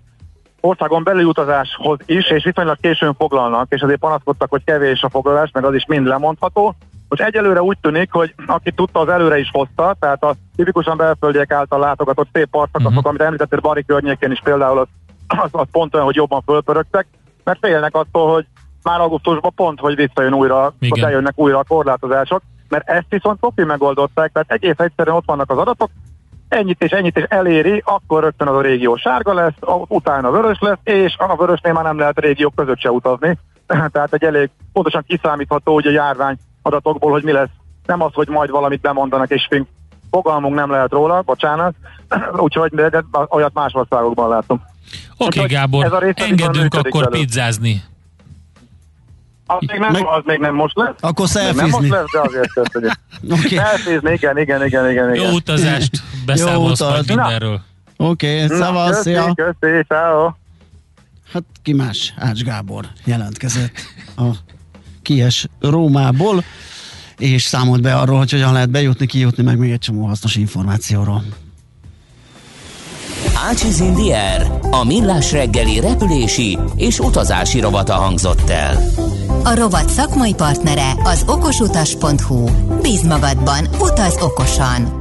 országon 0.62 1.04
belüli 1.04 1.24
utazáshoz 1.24 2.00
is, 2.06 2.30
és 2.30 2.44
viszonylag 2.44 2.78
későn 2.82 3.14
foglalnak, 3.14 3.74
és 3.74 3.82
azért 3.82 4.00
panaszkodtak, 4.00 4.50
hogy 4.50 4.64
kevés 4.64 5.02
a 5.02 5.10
foglalás, 5.10 5.50
meg 5.54 5.64
az 5.64 5.74
is 5.74 5.86
mind 5.86 6.08
lemondható. 6.08 6.76
Most 7.10 7.22
egyelőre 7.22 7.62
úgy 7.62 7.78
tűnik, 7.82 8.12
hogy 8.12 8.34
aki 8.46 8.72
tudta, 8.72 9.00
az 9.00 9.10
előre 9.10 9.40
is 9.40 9.50
hozta, 9.52 9.96
tehát 10.00 10.24
a 10.24 10.36
tipikusan 10.56 10.98
belföldiek 10.98 11.52
által 11.52 11.80
látogatott 11.80 12.28
szép 12.34 12.50
partszakaszok, 12.50 12.92
uh-huh. 12.92 13.10
amit 13.10 13.22
említettél 13.22 13.60
Bari 13.60 13.86
környékén 13.86 14.32
is 14.32 14.42
például 14.44 14.78
az, 14.78 14.88
az, 15.28 15.50
az 15.52 15.68
pont 15.72 15.94
olyan, 15.94 16.06
hogy 16.06 16.16
jobban 16.16 16.42
fölpörögtek, 16.46 17.08
mert 17.44 17.60
félnek 17.62 17.96
attól, 17.96 18.34
hogy 18.34 18.46
már 18.84 19.00
augusztusban 19.00 19.52
pont, 19.56 19.80
hogy 19.80 19.96
visszajön 19.96 20.34
újra, 20.34 20.74
Igen. 20.80 21.04
bejönnek 21.06 21.34
újra 21.36 21.58
a 21.58 21.64
korlátozások, 21.68 22.42
mert 22.70 22.90
ezt 22.90 23.06
viszont 23.10 23.40
profi 23.40 23.64
megoldották, 23.64 24.32
tehát 24.32 24.52
egész 24.52 24.78
egyszerűen 24.78 25.16
ott 25.16 25.26
vannak 25.26 25.52
az 25.52 25.58
adatok, 25.58 25.90
ennyit 26.50 26.84
és 26.84 26.92
ennyit 26.92 27.18
és 27.18 27.24
eléri, 27.28 27.82
akkor 27.86 28.24
rögtön 28.24 28.48
az 28.48 28.56
a 28.56 28.62
régió 28.62 28.96
sárga 28.96 29.34
lesz, 29.34 29.54
utána 29.88 30.32
vörös 30.32 30.58
lesz, 30.60 30.78
és 30.84 31.16
a 31.18 31.36
vörösnél 31.36 31.74
már 31.74 31.84
nem 31.84 32.00
lehet 32.00 32.20
régiók 32.20 32.56
között 32.56 32.80
se 32.80 32.92
utazni. 32.92 33.38
Tehát 33.92 34.14
egy 34.14 34.24
elég 34.24 34.50
pontosan 34.74 35.04
kiszámítható 35.08 35.74
hogy 35.74 35.88
a 35.88 35.92
járvány 35.92 36.38
adatokból, 36.62 37.12
hogy 37.12 37.24
mi 37.24 37.32
lesz. 37.32 37.50
Nem 37.86 38.02
az, 38.02 38.14
hogy 38.14 38.28
majd 38.28 38.50
valamit 38.50 38.82
bemondanak, 38.82 39.30
és 39.30 39.48
fogalmunk 40.12 40.56
nem 40.56 40.72
lehet 40.72 40.92
róla, 40.92 41.22
bocsánat, 41.22 41.76
úgyhogy 42.46 42.72
de, 42.72 42.90
de 42.90 43.04
olyat 43.30 43.54
más 43.54 43.74
országokban 43.74 44.30
látom. 44.30 44.64
Oké, 45.18 45.40
okay, 45.40 45.52
Gábor, 45.52 46.14
engedünk 46.16 46.74
akkor 46.74 47.02
elő. 47.02 47.20
pizzázni. 47.20 47.84
Az 49.50 49.58
még, 49.68 49.80
nem, 49.80 49.92
Meg... 49.92 50.06
az 50.06 50.22
még 50.26 50.40
nem 50.40 50.56
most 50.56 50.78
lesz. 50.78 50.96
Akkor 51.00 51.28
szelfizni. 51.28 51.70
Nem 51.70 51.80
most 51.80 51.90
lesz, 51.90 52.12
de 52.12 52.20
azért 52.20 52.54
köszönjük. 52.54 52.94
okay. 53.46 53.58
Szelfizni, 53.58 54.12
igen, 54.14 54.38
igen, 54.38 54.66
igen, 54.66 54.90
igen, 54.90 55.14
igen. 55.14 55.30
Jó 55.30 55.36
utazást, 55.36 56.04
beszámolsz 56.28 56.80
majd 56.80 57.08
mindenről. 57.08 57.62
Oké, 57.98 58.44
okay, 58.44 58.58
szavasz, 58.58 59.02
szia. 59.02 59.34
Köszi, 59.34 59.84
ciao. 59.88 60.32
Hát 61.34 61.44
ki 61.64 61.74
más? 61.74 62.14
Ács 62.18 62.44
Gábor 62.44 62.86
jelentkezett 63.06 63.72
a 64.18 64.24
Kies 65.02 65.48
Rómából, 65.60 66.44
és 67.18 67.44
számolt 67.44 67.82
be 67.82 67.96
arról, 67.96 68.18
hogy 68.18 68.32
hogyan 68.32 68.54
lehet 68.54 68.70
bejutni, 68.70 69.06
kijutni, 69.06 69.44
meg 69.44 69.58
még 69.58 69.72
egy 69.72 69.80
csomó 69.80 70.06
hasznos 70.06 70.36
információról. 70.36 71.24
Ácsiz 73.50 73.80
Indier, 73.80 74.60
a 74.72 74.84
millás 74.84 75.32
reggeli 75.32 75.80
repülési 75.80 76.58
és 76.76 77.00
utazási 77.00 77.60
rovata 77.60 77.94
hangzott 77.94 78.50
el. 78.50 78.78
A 79.44 79.56
rovat 79.56 79.90
szakmai 79.90 80.34
partnere 80.34 80.92
az 81.04 81.24
okosutas.hu. 81.28 82.46
Bíz 82.82 83.02
magadban, 83.02 83.68
utaz 83.80 84.18
okosan! 84.22 84.97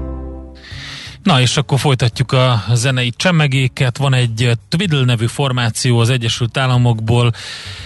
Na 1.27 1.41
és 1.41 1.57
akkor 1.57 1.79
folytatjuk 1.79 2.33
a 2.33 2.65
zenei 2.73 3.13
csemmegéket. 3.17 3.97
Van 3.97 4.15
egy 4.15 4.51
Twiddle 4.69 5.05
nevű 5.05 5.27
formáció 5.27 5.99
az 5.99 6.11
Egyesült 6.11 6.57
Államokból. 6.57 7.33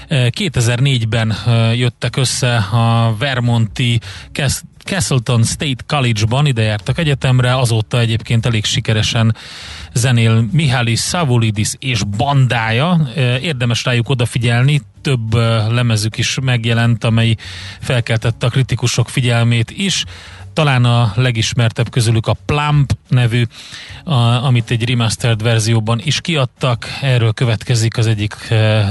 2004-ben 0.08 1.34
jöttek 1.74 2.16
össze 2.16 2.56
a 2.56 3.14
Vermonti 3.18 4.00
Castleton 4.84 5.44
State 5.44 5.84
College-ban, 5.86 6.46
ide 6.46 6.62
jártak 6.62 6.98
egyetemre, 6.98 7.56
azóta 7.56 7.98
egyébként 7.98 8.46
elég 8.46 8.64
sikeresen 8.64 9.36
zenél 9.92 10.48
Mihály 10.52 10.94
Savulidis 10.94 11.72
és 11.78 12.02
bandája. 12.16 13.08
Érdemes 13.42 13.84
rájuk 13.84 14.08
odafigyelni, 14.08 14.82
több 15.02 15.34
lemezük 15.68 16.18
is 16.18 16.38
megjelent, 16.42 17.04
amely 17.04 17.34
felkeltette 17.80 18.46
a 18.46 18.50
kritikusok 18.50 19.08
figyelmét 19.08 19.70
is. 19.70 20.04
Talán 20.52 20.84
a 20.84 21.12
legismertebb 21.14 21.90
közülük 21.90 22.26
a 22.26 22.36
Plump 22.46 22.92
nevű, 23.08 23.42
a, 24.04 24.14
amit 24.14 24.70
egy 24.70 24.88
remastered 24.88 25.42
verzióban 25.42 26.00
is 26.04 26.20
kiadtak. 26.20 26.86
Erről 27.00 27.32
következik 27.32 27.98
az 27.98 28.06
egyik 28.06 28.34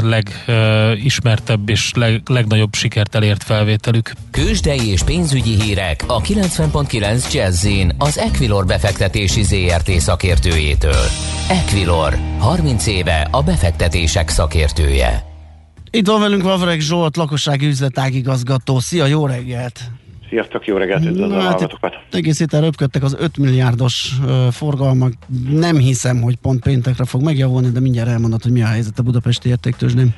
legismertebb 0.01 1.69
és 1.69 1.91
leg, 1.95 2.21
legnagyobb 2.25 2.73
sikert 2.73 3.15
elért 3.15 3.43
felvételük. 3.43 4.13
Kősdei 4.31 4.87
és 4.87 5.03
pénzügyi 5.03 5.61
hírek 5.61 6.03
a 6.07 6.21
90.9 6.21 7.33
Jazzin 7.33 7.95
az 7.97 8.17
Equilor 8.17 8.65
befektetési 8.65 9.43
ZRT 9.43 9.91
szakértőjétől. 9.91 11.05
Equilor, 11.49 12.17
30 12.37 12.87
éve 12.87 13.27
a 13.31 13.43
befektetések 13.43 14.29
szakértője. 14.29 15.23
Itt 15.91 16.07
van 16.07 16.19
velünk 16.19 16.43
Vavreg 16.43 16.79
Zsolt, 16.79 17.17
lakossági 17.17 17.65
üzletágigazgató. 17.65 18.79
Szia, 18.79 19.05
jó 19.05 19.25
reggelt! 19.25 19.79
Sziasztok, 20.29 20.65
jó 20.65 20.77
reggelt, 20.77 21.05
üdvözlöm 21.05 21.37
a 21.37 21.41
hát 21.41 21.51
hallgatókat! 21.51 21.99
Egész 22.11 22.39
héten 22.39 22.61
röpködtek 22.61 23.03
az 23.03 23.17
5 23.19 23.37
milliárdos 23.37 24.11
uh, 24.23 24.47
forgalmak. 24.47 25.13
Nem 25.49 25.77
hiszem, 25.77 26.21
hogy 26.21 26.35
pont 26.35 26.63
péntekre 26.63 27.05
fog 27.05 27.21
megjavulni, 27.21 27.69
de 27.69 27.79
mindjárt 27.79 28.09
elmondod, 28.09 28.43
hogy 28.43 28.51
mi 28.51 28.61
a 28.61 28.67
helyzet 28.67 28.99
a 28.99 29.03
budapesti 29.03 29.49
értéktőzsdén. 29.49 30.15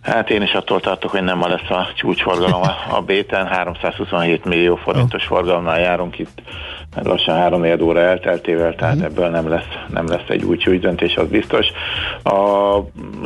Hát 0.00 0.30
én 0.30 0.42
is 0.42 0.52
attól 0.52 0.80
tartok, 0.80 1.10
hogy 1.10 1.22
nem 1.22 1.38
ma 1.38 1.48
lesz 1.48 1.70
a 1.70 1.88
csúcsforgalom 1.96 2.62
a, 2.62 2.96
a 2.96 3.00
béten. 3.06 3.46
327 3.46 4.44
millió 4.44 4.76
forintos 4.76 5.22
oh. 5.22 5.28
forgalomnál 5.28 5.80
járunk 5.80 6.18
itt 6.18 6.42
lassan 7.02 7.36
három 7.36 7.80
óra 7.82 8.00
elteltével, 8.00 8.74
tehát 8.74 8.96
mm. 8.96 9.02
ebből 9.02 9.28
nem 9.28 9.48
lesz, 9.48 9.68
nem 9.88 10.06
lesz 10.06 10.28
egy 10.28 10.44
új 10.44 10.78
döntés, 10.78 11.16
az 11.16 11.28
biztos. 11.28 11.66
A 12.22 12.76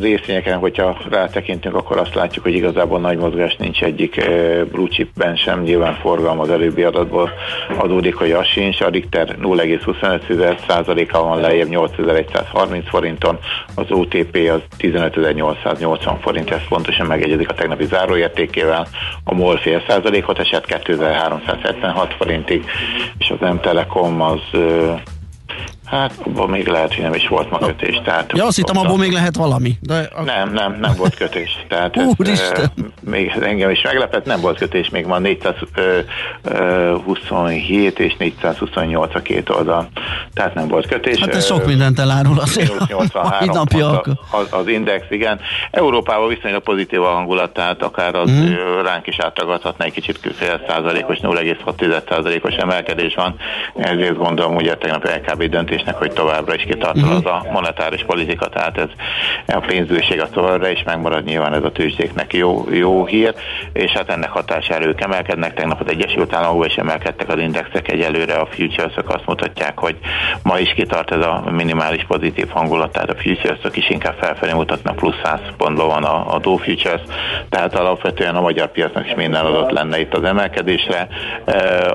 részvényeken, 0.00 0.58
hogyha 0.58 0.96
rátekintünk, 1.10 1.74
akkor 1.74 1.98
azt 1.98 2.14
látjuk, 2.14 2.44
hogy 2.44 2.54
igazából 2.54 3.00
nagy 3.00 3.18
mozgás 3.18 3.56
nincs 3.56 3.82
egyik 3.82 4.16
e, 4.16 4.64
blue 4.64 4.88
chipben 4.88 5.36
sem, 5.36 5.62
nyilván 5.62 5.94
forgalom 5.94 6.40
az 6.40 6.50
előbbi 6.50 6.82
adatból 6.82 7.30
adódik, 7.76 8.14
hogy 8.14 8.30
az 8.30 8.46
sincs. 8.46 8.80
A 8.80 8.88
Richter 8.88 9.36
0,25%-a 9.42 11.22
van 11.22 11.40
lejjebb 11.40 11.68
8130 11.68 12.88
forinton, 12.88 13.38
az 13.74 13.86
OTP 13.88 14.50
az 14.52 14.60
15880 14.76 16.18
forint, 16.20 16.50
ez 16.50 16.68
pontosan 16.68 17.06
megegyezik 17.06 17.48
a 17.48 17.54
tegnapi 17.54 17.84
záróértékével, 17.84 18.86
a 19.24 19.34
MOL 19.34 19.56
fél 19.56 19.82
százalékot 19.88 20.38
esett 20.38 20.66
2376 20.66 22.14
forintig, 22.14 22.64
és 23.18 23.30
az 23.30 23.42
M-Telekom 23.62 24.20
az 24.20 24.40
Hát 25.92 26.12
abban 26.24 26.48
még 26.48 26.66
lehet, 26.66 26.94
hogy 26.94 27.02
nem 27.02 27.14
is 27.14 27.28
volt 27.28 27.50
ma 27.50 27.58
kötés. 27.58 28.00
Tehát 28.04 28.32
ja, 28.34 28.46
azt 28.46 28.56
hittem, 28.56 28.76
abból 28.76 28.98
még 28.98 29.12
lehet 29.12 29.36
valami. 29.36 29.76
De. 29.80 30.08
Nem, 30.24 30.52
nem, 30.52 30.76
nem 30.80 30.94
volt 30.96 31.14
kötés. 31.14 31.64
Tehát 31.68 31.96
ez, 31.96 32.12
e, 32.54 32.72
még 33.00 33.32
engem 33.40 33.70
is 33.70 33.82
meglepett, 33.82 34.24
nem 34.24 34.40
volt 34.40 34.58
kötés, 34.58 34.88
még 34.88 35.06
van 35.06 35.22
427 35.22 37.98
és 37.98 38.14
428 38.18 39.14
a 39.14 39.20
két 39.20 39.48
oldal. 39.48 39.88
Tehát 40.34 40.54
nem 40.54 40.68
volt 40.68 40.86
kötés. 40.86 41.20
Hát 41.20 41.34
ez 41.34 41.46
sok 41.46 41.66
mindent 41.66 41.98
elárul 41.98 42.38
azért. 42.38 42.88
83 42.88 43.54
napja. 43.54 44.02
Az, 44.30 44.46
az 44.50 44.68
index, 44.68 45.04
igen. 45.10 45.40
Európában 45.70 46.28
viszonylag 46.28 46.62
pozitív 46.62 47.02
a 47.02 47.08
hangulat, 47.08 47.52
tehát 47.52 47.82
akár 47.82 48.14
az 48.14 48.30
mm. 48.30 48.52
ránk 48.84 49.06
is 49.06 49.18
átragadhatna 49.18 49.84
egy 49.84 49.92
kicsit 49.92 50.18
fél 50.34 50.60
százalékos, 50.68 51.18
0,6 51.22 52.08
százalékos 52.08 52.54
emelkedés 52.54 53.14
van. 53.14 53.34
Ezért 53.76 54.16
gondolom, 54.16 54.54
hogy 54.54 54.68
a 54.68 54.78
tegnapi 54.78 55.08
LKB 55.08 55.44
döntés 55.44 55.81
döntésnek, 55.82 55.94
hogy 55.94 56.12
továbbra 56.12 56.54
is 56.54 56.62
kitartol 56.62 57.02
uh-huh. 57.02 57.16
az 57.16 57.24
a 57.24 57.52
monetáris 57.52 58.04
politika, 58.04 58.48
tehát 58.48 58.78
ez 58.78 58.88
a 59.46 59.60
pénzbőség 59.66 60.20
a 60.20 60.28
továbbra 60.28 60.68
is 60.68 60.82
megmarad, 60.82 61.24
nyilván 61.24 61.54
ez 61.54 61.64
a 61.64 61.72
tőzsdéknek 61.72 62.32
jó, 62.32 62.66
jó 62.70 63.06
hír, 63.06 63.34
és 63.72 63.90
hát 63.90 64.10
ennek 64.10 64.30
hatására 64.30 64.86
ők 64.86 65.00
emelkednek, 65.00 65.54
tegnap 65.54 65.80
az 65.80 65.90
Egyesült 65.90 66.32
Államokban 66.32 66.66
is 66.66 66.76
emelkedtek 66.76 67.28
az 67.28 67.38
indexek 67.38 67.90
egyelőre, 67.90 68.34
a 68.34 68.46
futures 68.46 68.94
azt 69.06 69.26
mutatják, 69.26 69.78
hogy 69.78 69.96
ma 70.42 70.58
is 70.58 70.72
kitart 70.74 71.10
ez 71.10 71.24
a 71.24 71.44
minimális 71.50 72.04
pozitív 72.04 72.48
hangulat, 72.48 72.92
tehát 72.92 73.10
a 73.10 73.14
futures 73.14 73.58
is 73.74 73.90
inkább 73.90 74.14
felfelé 74.20 74.52
mutatnak, 74.52 74.96
plusz 74.96 75.20
100 75.22 75.40
pontban 75.56 75.86
van 75.86 76.04
a, 76.04 76.34
a 76.34 76.38
Dow 76.38 76.56
Futures, 76.56 77.00
tehát 77.48 77.74
alapvetően 77.74 78.36
a 78.36 78.40
magyar 78.40 78.70
piacnak 78.70 79.06
is 79.06 79.14
minden 79.14 79.44
adott 79.44 79.70
lenne 79.70 80.00
itt 80.00 80.14
az 80.14 80.24
emelkedésre. 80.24 81.08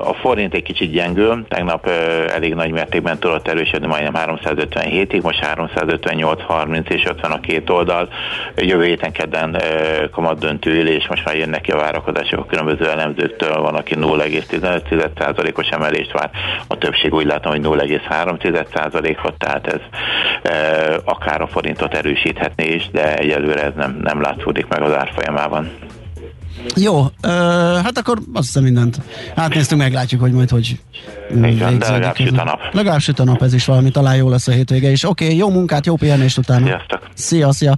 A 0.04 0.12
forint 0.12 0.54
egy 0.54 0.62
kicsit 0.62 0.90
gyengül, 0.90 1.44
tegnap 1.48 1.86
elég 2.34 2.54
nagy 2.54 2.70
mértékben 2.70 3.18
tudott 3.18 3.48
erős 3.48 3.72
erősödni 3.78 3.86
majdnem 3.86 4.36
357-ig, 4.36 5.22
most 5.22 5.38
358, 5.38 6.42
30 6.42 6.90
és 6.90 7.04
50 7.04 7.30
a 7.30 7.40
két 7.40 7.70
oldal. 7.70 8.08
Jövő 8.56 8.84
héten 8.84 9.12
kedden 9.12 9.62
kamat 10.10 10.38
döntő 10.38 10.70
ülés, 10.70 11.08
most 11.08 11.24
már 11.24 11.36
jönnek 11.36 11.60
ki 11.60 11.70
a 11.70 11.76
várakozások 11.76 12.38
a 12.38 12.46
különböző 12.46 12.90
elemzőktől, 12.90 13.60
van, 13.60 13.74
aki 13.74 13.94
0,15%-os 13.94 15.68
emelést 15.68 16.12
vár, 16.12 16.30
a 16.66 16.78
többség 16.78 17.14
úgy 17.14 17.26
látom, 17.26 17.52
hogy 17.52 17.60
0,3%-ot, 17.64 19.34
tehát 19.38 19.66
ez 19.66 19.80
akár 21.04 21.40
a 21.40 21.46
forintot 21.46 21.94
erősíthetné 21.94 22.66
is, 22.66 22.90
de 22.90 23.16
egyelőre 23.16 23.62
ez 23.62 23.72
nem, 23.76 23.98
nem 24.02 24.20
látszódik 24.20 24.66
meg 24.66 24.82
az 24.82 24.92
árfolyamában. 24.94 25.70
Jó, 26.76 27.06
ö, 27.20 27.28
hát 27.82 27.98
akkor 27.98 28.18
azt 28.32 28.46
hiszem 28.46 28.62
mindent 28.62 29.00
átnéztünk, 29.34 29.80
meglátjuk, 29.80 30.20
hogy 30.20 30.32
majd 30.32 30.50
hogy 30.50 30.80
Igen, 31.30 31.78
de 31.78 31.90
legalább 31.90 32.16
süt 32.16 32.38
a 32.38 32.44
nap. 32.44 32.60
Legalább 32.72 33.00
süt 33.00 33.18
a 33.18 33.24
nap, 33.24 33.42
ez 33.42 33.54
is 33.54 33.64
valami, 33.64 33.90
talán 33.90 34.16
jó 34.16 34.28
lesz 34.28 34.48
a 34.48 34.52
hétvége 34.52 34.90
is. 34.90 35.04
Oké, 35.04 35.24
okay, 35.24 35.36
jó 35.36 35.50
munkát, 35.50 35.86
jó 35.86 35.96
pihenést 35.96 36.38
utána. 36.38 36.66
Sziasztok. 36.66 37.08
Szia, 37.14 37.52
szia. 37.52 37.76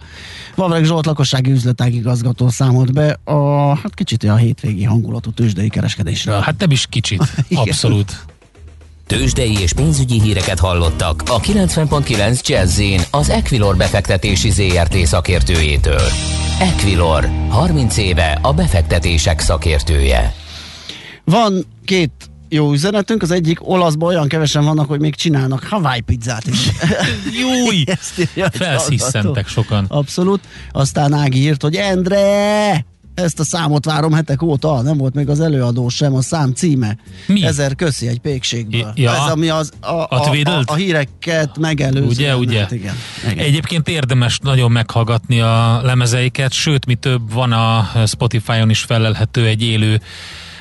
Vavreg 0.55 0.85
Zsolt 0.85 1.07
lakossági 1.07 1.51
üzletág 1.51 1.95
igazgató 1.95 2.49
számolt 2.49 2.93
be 2.93 3.19
a, 3.25 3.69
hát 3.75 3.95
kicsit 3.95 4.25
a 4.25 4.37
hétvégi 4.37 4.85
hangulatú 4.85 5.31
tőzsdei 5.31 5.69
kereskedésről. 5.69 6.40
Hát 6.40 6.55
nem 6.59 6.71
is 6.71 6.87
kicsit, 6.87 7.23
abszolút. 7.55 8.25
Tőzsdei 9.07 9.59
és 9.61 9.73
pénzügyi 9.73 10.21
híreket 10.21 10.59
hallottak 10.59 11.23
a 11.27 11.40
90.9 11.40 12.47
jazz 12.47 12.81
az 13.11 13.29
Equilor 13.29 13.77
befektetési 13.77 14.51
ZRT 14.51 15.07
szakértőjétől. 15.07 16.01
Equilor, 16.61 17.31
30 17.49 17.96
éve 17.96 18.38
a 18.42 18.53
befektetések 18.53 19.40
szakértője. 19.40 20.35
Van 21.25 21.64
két 21.85 22.11
jó 22.49 22.73
üzenetünk, 22.73 23.23
az 23.23 23.31
egyik 23.31 23.68
olaszban 23.68 24.09
olyan 24.09 24.29
kevesen 24.29 24.64
vannak, 24.64 24.88
hogy 24.88 25.01
még 25.01 25.14
csinálnak 25.14 25.64
Hawaii 25.64 26.01
pizzát 26.01 26.46
is. 26.46 26.68
Júj! 27.40 27.85
Felsziszentek 28.51 29.49
sokan. 29.49 29.85
Abszolút. 29.88 30.40
Aztán 30.73 31.12
Ági 31.12 31.38
írt, 31.38 31.62
hogy 31.62 31.77
Endre, 31.77 32.85
ezt 33.14 33.40
a 33.40 33.44
számot 33.44 33.85
várom 33.85 34.12
hetek 34.12 34.42
óta, 34.42 34.83
nem 34.83 34.96
volt 34.96 35.14
még 35.14 35.29
az 35.29 35.40
előadó 35.40 35.88
sem, 35.88 36.14
a 36.14 36.23
szám 36.23 36.53
címe. 36.53 36.96
Mi? 37.27 37.44
Ezer 37.44 37.75
köszi 37.75 38.09
egy 38.09 38.18
pékségből. 38.18 38.92
Ja. 38.94 39.11
Ez 39.11 39.33
ami 39.33 39.49
az 39.49 39.70
a, 39.81 39.87
a, 39.87 40.07
a, 40.11 40.62
a 40.64 40.75
híreket 40.75 41.59
megelőző. 41.59 42.07
Ugye, 42.07 42.37
ugye. 42.37 42.61
Hát 42.61 42.73
igen, 42.73 42.94
igen. 43.31 43.44
Egyébként 43.44 43.88
érdemes 43.88 44.38
nagyon 44.38 44.70
meghallgatni 44.70 45.40
a 45.40 45.81
lemezeiket, 45.83 46.53
sőt, 46.53 46.87
mi 46.87 46.94
több 46.94 47.33
van 47.33 47.53
a 47.53 47.90
Spotify-on 48.07 48.70
is 48.70 48.81
felelhető 48.81 49.46
egy 49.46 49.62
élő 49.62 50.01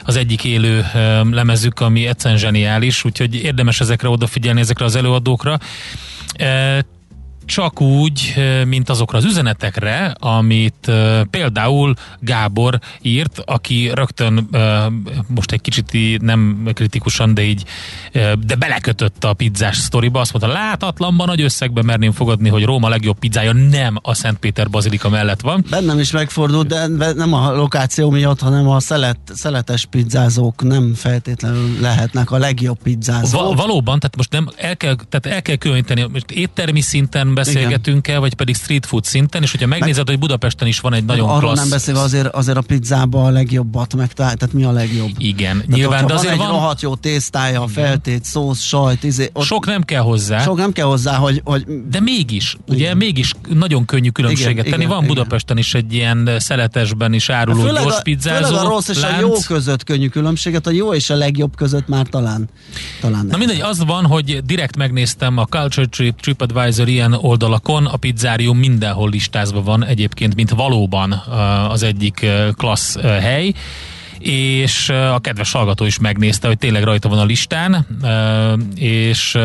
az 0.03 0.15
egyik 0.15 0.43
élő 0.43 0.85
lemezük, 1.31 1.79
ami 1.79 2.07
egyszerűen 2.07 2.39
zseniális, 2.39 3.03
úgyhogy 3.03 3.35
érdemes 3.35 3.79
ezekre 3.79 4.09
odafigyelni, 4.09 4.59
ezekre 4.59 4.85
az 4.85 4.95
előadókra 4.95 5.59
csak 7.49 7.81
úgy, 7.81 8.33
mint 8.67 8.89
azokra 8.89 9.17
az 9.17 9.25
üzenetekre, 9.25 10.15
amit 10.19 10.91
például 11.29 11.93
Gábor 12.19 12.79
írt, 13.01 13.41
aki 13.45 13.91
rögtön 13.93 14.49
most 15.27 15.51
egy 15.51 15.61
kicsit 15.61 16.21
nem 16.21 16.69
kritikusan, 16.73 17.33
de 17.33 17.41
így 17.41 17.63
de 18.39 18.55
belekötött 18.55 19.23
a 19.23 19.33
pizzás 19.33 19.77
sztoriba, 19.77 20.19
azt 20.19 20.33
mondta, 20.33 20.59
látatlanban 20.59 21.27
nagy 21.27 21.41
összegben 21.41 21.85
merném 21.85 22.11
fogadni, 22.11 22.49
hogy 22.49 22.63
Róma 22.63 22.89
legjobb 22.89 23.19
pizzája 23.19 23.53
nem 23.53 23.97
a 24.01 24.13
Szent 24.13 24.37
Péter 24.37 24.69
Bazilika 24.69 25.09
mellett 25.09 25.41
van. 25.41 25.65
Bennem 25.69 25.99
is 25.99 26.11
megfordult, 26.11 26.67
de 26.67 26.87
nem 27.13 27.33
a 27.33 27.51
lokáció 27.51 28.09
miatt, 28.09 28.39
hanem 28.39 28.69
a 28.69 28.79
szelet, 28.79 29.17
szeletes 29.33 29.85
pizzázók 29.85 30.63
nem 30.63 30.93
feltétlenül 30.95 31.79
lehetnek 31.81 32.31
a 32.31 32.37
legjobb 32.37 32.77
pizzázók. 32.83 33.41
Va- 33.41 33.55
valóban, 33.55 33.99
tehát 33.99 34.15
most 34.15 34.31
nem 34.31 34.49
el 34.57 34.77
kell, 34.77 34.95
tehát 35.09 35.37
el 35.37 35.41
kell 35.41 35.55
különíteni, 35.55 36.05
most 36.11 36.31
éttermi 36.31 36.81
szinten 36.81 37.33
beszélgetünk-e, 37.45 38.17
vagy 38.17 38.33
pedig 38.33 38.55
street 38.55 38.85
food 38.85 39.03
szinten, 39.03 39.41
és 39.41 39.51
hogyha 39.51 39.67
megnézed, 39.67 39.97
Meg, 39.97 40.07
hogy 40.07 40.19
Budapesten 40.19 40.67
is 40.67 40.79
van 40.79 40.93
egy 40.93 41.05
nagyon 41.05 41.29
arról 41.29 41.39
klassz... 41.39 41.59
nem 41.59 41.69
beszélve 41.69 41.99
azért, 41.99 42.27
azért 42.27 42.57
a 42.57 42.61
pizzában 42.61 43.25
a 43.25 43.29
legjobbat 43.29 43.95
megtalál, 43.95 44.35
tehát 44.35 44.53
mi 44.53 44.63
a 44.63 44.71
legjobb? 44.71 45.11
Igen, 45.17 45.53
tehát 45.53 45.67
nyilván, 45.67 46.05
de 46.07 46.13
azért 46.13 46.35
van... 46.35 46.45
egy 46.45 46.51
rohadt 46.51 46.81
jó 46.81 46.95
tésztája, 46.95 47.67
feltét, 47.67 48.23
szósz, 48.23 48.61
sajt, 48.61 49.03
izé, 49.03 49.29
ott 49.33 49.45
Sok 49.45 49.65
nem 49.65 49.83
kell 49.83 50.01
hozzá. 50.01 50.39
Sok 50.41 50.57
nem 50.57 50.71
kell 50.71 50.85
hozzá, 50.85 51.15
hogy... 51.15 51.41
hogy 51.43 51.65
de 51.89 51.99
mégis, 51.99 52.57
igen. 52.65 52.75
ugye 52.75 52.93
mégis 52.93 53.33
nagyon 53.53 53.85
könnyű 53.85 54.09
különbséget 54.09 54.51
igen, 54.51 54.63
tenni. 54.63 54.75
Igen, 54.75 54.89
van 54.89 55.03
igen. 55.03 55.15
Budapesten 55.15 55.57
is 55.57 55.73
egy 55.73 55.93
ilyen 55.93 56.29
szeletesben 56.39 57.13
is 57.13 57.29
áruló 57.29 57.61
főleg 57.61 57.83
gyors 57.83 58.01
pizzázó. 58.01 58.45
Főleg 58.45 58.65
a 58.65 58.69
rossz 58.69 58.87
és 58.87 58.99
lánc. 58.99 59.17
a 59.17 59.19
jó 59.19 59.33
között 59.47 59.83
könnyű 59.83 60.07
különbséget, 60.07 60.67
a 60.67 60.71
jó 60.71 60.93
és 60.93 61.09
a 61.09 61.15
legjobb 61.15 61.55
között 61.55 61.87
már 61.87 62.07
talán, 62.07 62.49
talán 63.01 63.25
Na 63.25 63.37
mindegy, 63.37 63.61
az 63.61 63.83
van, 63.85 64.05
hogy 64.05 64.41
direkt 64.45 64.77
megnéztem 64.77 65.37
a 65.37 65.45
Culture 65.45 65.87
Trip, 65.87 66.19
TripAdvisor 66.21 66.87
ilyen 66.87 67.13
oldalakon, 67.29 67.85
a 67.85 67.97
pizzárium 67.97 68.57
mindenhol 68.57 69.09
listázva 69.09 69.61
van 69.61 69.85
egyébként, 69.85 70.35
mint 70.35 70.49
valóban 70.49 71.11
az 71.69 71.83
egyik 71.83 72.25
klassz 72.57 72.99
hely, 73.01 73.53
és 74.19 74.89
a 74.89 75.19
kedves 75.19 75.51
hallgató 75.51 75.85
is 75.85 75.99
megnézte, 75.99 76.47
hogy 76.47 76.57
tényleg 76.57 76.83
rajta 76.83 77.09
van 77.09 77.19
a 77.19 77.25
listán, 77.25 77.85
és 78.75 79.37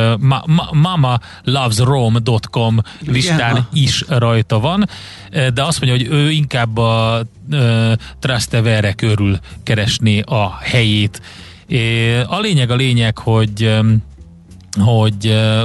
mamalovesrome.com 0.73 2.79
listán 3.07 3.69
is 3.73 4.05
rajta 4.09 4.61
van, 4.61 4.89
de 5.31 5.63
azt 5.63 5.81
mondja, 5.81 6.07
hogy 6.07 6.17
ő 6.17 6.31
inkább 6.31 6.77
a 6.77 7.23
Trastevere 8.19 8.93
körül 8.93 9.39
keresné 9.63 10.21
a 10.21 10.59
helyét. 10.61 11.23
A 12.27 12.41
lényeg 12.41 12.71
a 12.71 12.77
lényeg, 12.77 13.19
hogy 13.19 13.79
hogy 14.81 15.25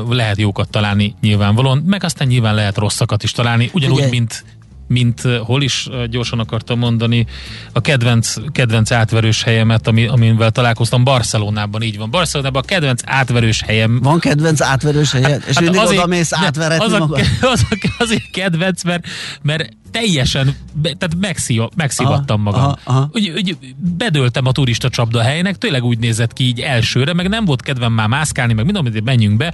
lehet 0.09 0.37
jókat 0.37 0.69
találni 0.69 1.15
nyilvánvalóan, 1.21 1.77
meg 1.77 2.03
aztán 2.03 2.27
nyilván 2.27 2.55
lehet 2.55 2.77
rosszakat 2.77 3.23
is 3.23 3.31
találni, 3.31 3.69
ugyanúgy, 3.73 3.95
Figyelj. 3.95 4.11
mint 4.11 4.43
mint 4.89 5.21
hol 5.21 5.61
is 5.61 5.89
gyorsan 6.09 6.39
akartam 6.39 6.79
mondani, 6.79 7.25
a 7.73 7.81
kedvenc, 7.81 8.33
kedvenc 8.51 8.91
átverős 8.91 9.43
helyemet, 9.43 9.87
ami, 9.87 10.07
amivel 10.07 10.51
találkoztam 10.51 11.03
Barcelonában, 11.03 11.81
így 11.81 11.97
van. 11.97 12.09
Barcelonában 12.09 12.61
a 12.61 12.65
kedvenc 12.65 13.01
átverős 13.05 13.61
helyem. 13.61 13.99
Van 14.01 14.19
kedvenc 14.19 14.61
átverős 14.61 15.11
helye? 15.11 15.27
Hát, 15.27 15.45
és 15.47 15.53
hát 15.53 15.63
mindig 15.63 15.79
azért, 15.79 15.99
oda 15.99 16.07
mész 16.07 16.33
átveretni 16.33 16.85
az, 16.85 16.93
a, 16.93 17.09
az, 17.41 17.65
a, 17.69 17.75
azért 17.97 18.29
kedvenc, 18.31 18.83
mert, 18.83 19.07
mert 19.41 19.69
teljesen, 19.91 20.55
tehát 20.81 21.15
megszív, 21.19 21.61
megszivattam 21.75 22.41
magam. 22.41 22.61
Aha, 22.61 22.79
aha. 22.83 23.09
Úgy, 23.13 23.29
úgy 23.35 23.57
bedöltem 23.97 24.45
a 24.45 24.51
turista 24.51 24.89
csapda 24.89 25.21
helynek, 25.21 25.57
tényleg 25.57 25.83
úgy 25.83 25.99
nézett 25.99 26.33
ki 26.33 26.43
így 26.43 26.59
elsőre, 26.59 27.13
meg 27.13 27.29
nem 27.29 27.45
volt 27.45 27.61
kedvem 27.61 27.93
már 27.93 28.07
mászkálni, 28.07 28.53
meg 28.53 28.65
minden, 28.65 29.03
menjünk 29.03 29.37
be 29.37 29.53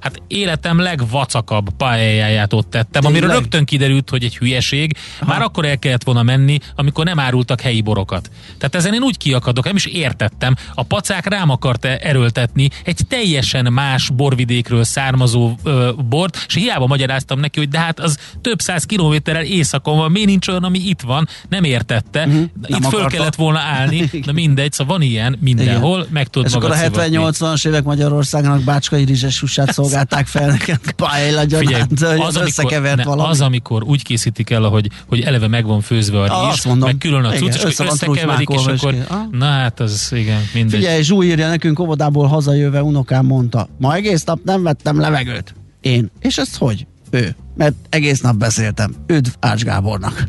hát 0.00 0.22
életem 0.26 0.78
legvacakabb 0.78 1.70
pályáját 1.76 2.52
ott 2.52 2.70
tettem, 2.70 3.04
amiről 3.04 3.28
Tényleg? 3.28 3.40
rögtön 3.40 3.64
kiderült, 3.64 4.10
hogy 4.10 4.24
egy 4.24 4.36
hülyeség. 4.36 4.96
Aha. 5.20 5.30
Már 5.30 5.42
akkor 5.42 5.64
el 5.64 5.78
kellett 5.78 6.04
volna 6.04 6.22
menni, 6.22 6.58
amikor 6.76 7.04
nem 7.04 7.18
árultak 7.18 7.60
helyi 7.60 7.80
borokat. 7.80 8.30
Tehát 8.58 8.74
ezen 8.74 8.94
én 8.94 9.02
úgy 9.02 9.16
kiakadok, 9.16 9.64
nem 9.64 9.76
is 9.76 9.86
értettem. 9.86 10.54
A 10.74 10.82
pacák 10.82 11.26
rám 11.26 11.50
akart 11.50 11.84
erőltetni 11.84 12.68
egy 12.84 13.00
teljesen 13.08 13.72
más 13.72 14.10
borvidékről 14.10 14.84
származó 14.84 15.54
ö, 15.62 15.90
bort, 16.08 16.44
és 16.46 16.54
hiába 16.54 16.86
magyaráztam 16.86 17.40
neki, 17.40 17.58
hogy 17.58 17.68
de 17.68 17.78
hát 17.78 18.00
az 18.00 18.18
több 18.40 18.60
száz 18.60 18.84
kilométerrel 18.84 19.44
északon 19.44 19.96
van, 19.96 20.10
miért 20.10 20.28
nincs 20.28 20.48
olyan, 20.48 20.64
ami 20.64 20.78
itt 20.78 21.00
van, 21.00 21.28
nem 21.48 21.64
értette. 21.64 22.26
Uh-huh. 22.26 22.42
Itt 22.42 22.68
nem 22.68 22.80
föl 22.80 22.98
akarta. 22.98 23.16
kellett 23.16 23.34
volna 23.34 23.58
állni, 23.58 24.10
de 24.26 24.32
mindegy, 24.32 24.72
szóval 24.72 24.98
van 24.98 25.06
ilyen 25.06 25.36
mindenhol, 25.40 25.98
Igen. 25.98 26.12
meg 26.12 26.28
tudod 26.28 26.48
És 26.48 26.54
akkor 26.54 26.70
a 26.70 26.74
70-80-as 26.74 27.66
évek 27.66 27.84
Magyarországnak 27.84 28.62
bácskai 28.62 29.04
rizses 29.04 29.40
húsát 29.40 29.72
szolgálták 29.90 30.26
fel 30.26 30.46
neked 30.46 30.92
paella 30.96 31.44
gyanánt, 31.44 32.02
az, 32.02 32.36
amikor, 32.36 32.80
ne, 32.80 33.04
valami. 33.04 33.30
az, 33.30 33.40
amikor 33.40 33.82
úgy 33.82 34.02
készítik 34.02 34.50
el, 34.50 34.62
hogy, 34.62 34.90
hogy 35.06 35.20
eleve 35.20 35.48
meg 35.48 35.66
van 35.66 35.80
főzve 35.80 36.20
a 36.20 36.50
rizs, 36.50 36.64
mondom, 36.64 36.88
meg 36.88 36.98
külön 36.98 37.24
a 37.24 37.32
cucc, 37.32 37.54
és 37.54 37.78
összekeverik, 37.78 38.48
és 38.48 38.64
akkor, 38.64 38.94
na 39.30 39.46
hát 39.46 39.80
az 39.80 40.12
igen, 40.12 40.40
mindegy. 40.54 40.80
Figyelj, 40.80 41.02
Zsú 41.02 41.22
írja 41.22 41.48
nekünk 41.48 41.78
óvodából 41.78 42.26
hazajöve 42.26 42.82
unokám 42.82 43.26
mondta, 43.26 43.68
ma 43.78 43.94
egész 43.94 44.24
nap 44.24 44.38
nem 44.44 44.62
vettem 44.62 45.00
levegőt. 45.00 45.54
Én. 45.80 46.10
És 46.20 46.38
ez 46.38 46.56
hogy? 46.56 46.86
Ő. 47.10 47.36
Mert 47.56 47.74
egész 47.88 48.20
nap 48.20 48.36
beszéltem. 48.36 48.94
Üdv 49.06 49.30
Ács 49.40 49.62
Gábornak. 49.62 50.24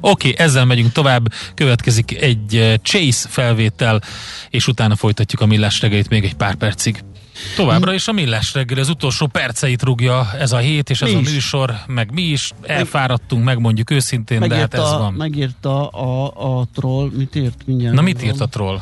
Oké, 0.00 0.30
okay, 0.30 0.46
ezzel 0.46 0.64
megyünk 0.64 0.92
tovább, 0.92 1.32
következik 1.54 2.20
egy 2.20 2.56
eh, 2.56 2.74
Chase 2.82 3.28
felvétel, 3.28 4.02
és 4.50 4.66
utána 4.66 4.96
folytatjuk 4.96 5.40
a 5.40 5.46
millás 5.46 5.80
reggelyt 5.80 6.08
még 6.08 6.24
egy 6.24 6.34
pár 6.34 6.54
percig. 6.54 7.04
Továbbra 7.56 7.94
is 7.94 8.08
a 8.08 8.12
Millás 8.12 8.54
reggel 8.54 8.78
az 8.78 8.88
utolsó 8.88 9.26
perceit 9.26 9.82
rúgja 9.82 10.30
ez 10.38 10.52
a 10.52 10.58
hét, 10.58 10.90
és 10.90 11.00
mi 11.00 11.14
ez 11.14 11.20
is. 11.20 11.28
a 11.28 11.30
műsor, 11.30 11.74
meg 11.86 12.12
mi 12.12 12.22
is 12.22 12.50
elfáradtunk, 12.62 13.44
megmondjuk 13.44 13.90
őszintén, 13.90 14.38
megírta, 14.38 14.66
de 14.66 14.76
hát 14.76 14.92
ez 14.92 14.98
van. 14.98 15.12
Megírta 15.12 15.88
a, 15.88 16.60
a 16.60 16.66
troll, 16.74 17.10
mit 17.16 17.34
írt 17.34 17.62
mindjárt? 17.66 17.94
Na 17.94 18.02
mit 18.02 18.22
írt 18.22 18.40
a 18.40 18.46
troll? 18.46 18.80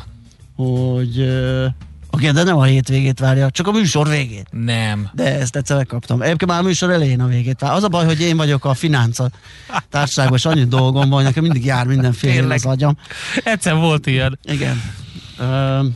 Hogy 0.55 1.25
Oké, 2.13 2.29
de 2.31 2.43
nem 2.43 2.57
a 2.57 2.63
hétvégét 2.63 3.19
várja, 3.19 3.49
csak 3.49 3.67
a 3.67 3.71
műsor 3.71 4.07
végét. 4.09 4.47
Nem. 4.51 5.09
De 5.13 5.39
ezt 5.39 5.55
egyszer 5.55 5.77
megkaptam. 5.77 6.21
Egyébként 6.21 6.51
már 6.51 6.59
a 6.59 6.63
műsor 6.63 6.89
elején 6.89 7.21
a 7.21 7.27
végét 7.27 7.59
vár. 7.59 7.73
Az 7.73 7.83
a 7.83 7.87
baj, 7.87 8.05
hogy 8.05 8.21
én 8.21 8.37
vagyok 8.37 8.65
a 8.65 8.73
financa 8.73 9.29
társaságban, 9.89 10.37
és 10.37 10.45
annyi 10.45 10.63
dolgom 10.63 11.09
van, 11.09 11.23
nekem 11.23 11.43
mindig 11.43 11.65
jár 11.65 11.85
mindenféle 11.85 12.53
az 12.53 12.65
agyam. 12.65 12.97
Egyszer 13.43 13.75
volt 13.75 14.07
ilyen. 14.07 14.39
Igen. 14.43 14.81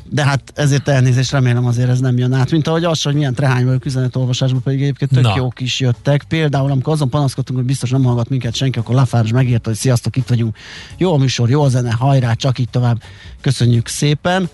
De 0.09 0.23
hát 0.23 0.41
ezért 0.55 0.87
elnézést 0.87 1.31
remélem 1.31 1.65
azért 1.65 1.89
ez 1.89 1.99
nem 1.99 2.17
jön 2.17 2.33
át. 2.33 2.51
Mint 2.51 2.67
ahogy 2.67 2.83
az, 2.83 3.01
hogy 3.01 3.13
milyen 3.13 3.33
trehány 3.33 3.65
vagyok 3.65 3.85
üzenetolvasásban, 3.85 4.61
pedig 4.61 4.81
egyébként 4.81 5.11
tök 5.11 5.23
Na. 5.23 5.33
jók 5.35 5.59
is 5.59 5.79
jöttek. 5.79 6.23
Például, 6.23 6.71
amikor 6.71 6.93
azon 6.93 7.09
panaszkodtunk, 7.09 7.57
hogy 7.57 7.67
biztos 7.67 7.89
nem 7.89 8.03
hallgat 8.03 8.29
minket 8.29 8.55
senki, 8.55 8.79
akkor 8.79 8.95
Lafárs 8.95 9.31
megírta, 9.31 9.69
hogy 9.69 9.77
sziasztok, 9.77 10.15
itt 10.15 10.27
vagyunk. 10.27 10.57
Jó 10.97 11.13
a 11.13 11.17
műsor, 11.17 11.49
jó 11.49 11.61
a 11.61 11.69
zene, 11.69 11.91
hajrá, 11.91 12.33
csak 12.33 12.59
így 12.59 12.69
tovább. 12.69 13.01
Köszönjük 13.41 13.87
szépen. 13.87 14.49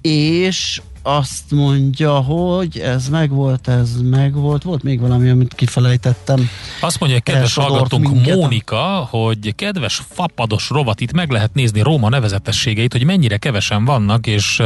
És 0.00 0.82
azt 1.06 1.50
mondja, 1.50 2.12
hogy 2.12 2.78
ez 2.78 3.08
megvolt, 3.08 3.68
ez 3.68 3.90
megvolt. 4.02 4.62
Volt 4.62 4.82
még 4.82 5.00
valami, 5.00 5.28
amit 5.28 5.54
kifelejtettem. 5.54 6.48
Azt 6.80 7.00
mondja, 7.00 7.20
kedves 7.20 7.54
hallgatónk 7.54 8.10
minket. 8.10 8.36
Mónika, 8.36 9.08
hogy 9.10 9.54
kedves 9.54 10.02
fapados 10.08 10.70
rovat, 10.70 11.00
itt 11.00 11.12
meg 11.12 11.30
lehet 11.30 11.54
nézni 11.54 11.80
Róma 11.80 12.08
nevezetességeit, 12.08 12.92
hogy 12.92 13.04
mennyire 13.04 13.36
kevesen 13.36 13.84
vannak, 13.84 14.26
és 14.26 14.62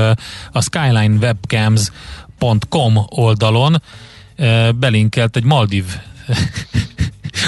a 0.52 0.60
skylinewebcams.com 0.60 2.98
oldalon 3.08 3.82
belinkelt 4.78 5.36
egy 5.36 5.44
Maldiv 5.44 5.84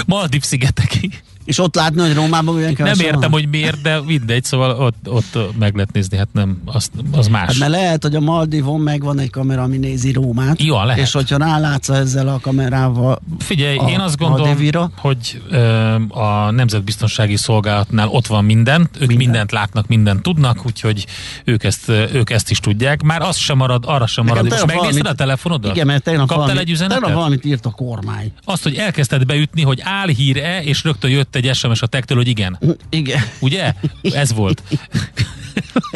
Maldiv 0.05 0.41
szigetekig 0.41 1.23
és 1.45 1.59
ott 1.59 1.75
látni, 1.75 2.01
hogy 2.01 2.13
Rómában 2.13 2.55
milyen 2.55 2.75
Nem 2.77 2.99
értem, 2.99 3.19
van? 3.19 3.31
hogy 3.31 3.49
miért, 3.49 3.81
de 3.81 4.01
mindegy, 4.01 4.43
szóval 4.43 4.71
ott, 4.71 5.09
ott 5.09 5.57
meg 5.59 5.75
lehet 5.75 5.91
nézni, 5.91 6.17
hát 6.17 6.27
nem, 6.31 6.61
az, 6.65 6.89
az 7.11 7.27
más. 7.27 7.45
Hát 7.45 7.57
mert 7.57 7.71
lehet, 7.71 8.03
hogy 8.03 8.15
a 8.15 8.19
Maldivon 8.19 8.79
megvan 8.79 9.19
egy 9.19 9.29
kamera, 9.29 9.61
ami 9.61 9.77
nézi 9.77 10.11
Rómát. 10.11 10.61
Jó, 10.61 10.83
lehet. 10.83 11.01
És 11.01 11.11
hogyha 11.11 11.37
rálátsz 11.37 11.89
ezzel 11.89 12.27
a 12.27 12.39
kamerával 12.39 13.21
Figyelj, 13.39 13.77
a, 13.77 13.89
én 13.89 13.99
azt 13.99 14.17
gondolom, 14.17 14.45
Maldivira, 14.45 14.91
hogy 14.97 15.41
ö, 15.49 15.95
a 16.09 16.51
Nemzetbiztonsági 16.51 17.37
Szolgálatnál 17.37 18.07
ott 18.07 18.27
van 18.27 18.45
minden, 18.45 18.81
ők 18.81 18.99
minden. 18.99 19.17
mindent 19.17 19.51
látnak, 19.51 19.87
mindent 19.87 20.21
tudnak, 20.21 20.65
úgyhogy 20.65 21.05
ők 21.43 21.63
ezt, 21.63 21.89
ők 21.89 22.29
ezt 22.29 22.51
is 22.51 22.59
tudják. 22.59 23.01
Már 23.01 23.21
az 23.21 23.37
sem 23.37 23.57
marad, 23.57 23.83
arra 23.87 24.07
sem 24.07 24.25
marad. 24.25 24.49
Most 24.49 24.65
megnézted 24.65 25.05
a 25.05 25.13
telefonodat? 25.13 25.75
Igen, 25.75 25.85
mert 25.85 26.03
tegnap 26.03 26.27
Kaptál 26.27 26.45
valami, 26.45 26.59
egy 26.59 26.69
üzenetet? 26.69 26.99
Tegnap 26.99 27.17
valamit 27.17 27.45
írt 27.45 27.65
a 27.65 27.69
kormány. 27.69 28.31
Azt, 28.43 28.63
hogy 28.63 28.75
elkezdted 28.75 29.25
beütni, 29.25 29.61
hogy 29.61 29.79
álhír-e, 29.83 30.63
és 30.63 30.83
rögtön 30.83 31.11
jött 31.11 31.32
jött 31.33 31.45
egy 31.45 31.55
SMS 31.55 31.81
a 31.81 31.87
tektől, 31.87 32.17
hogy 32.17 32.27
igen. 32.27 32.59
Igen. 32.89 33.21
Ugye? 33.39 33.73
Ez 34.01 34.33
volt. 34.33 34.63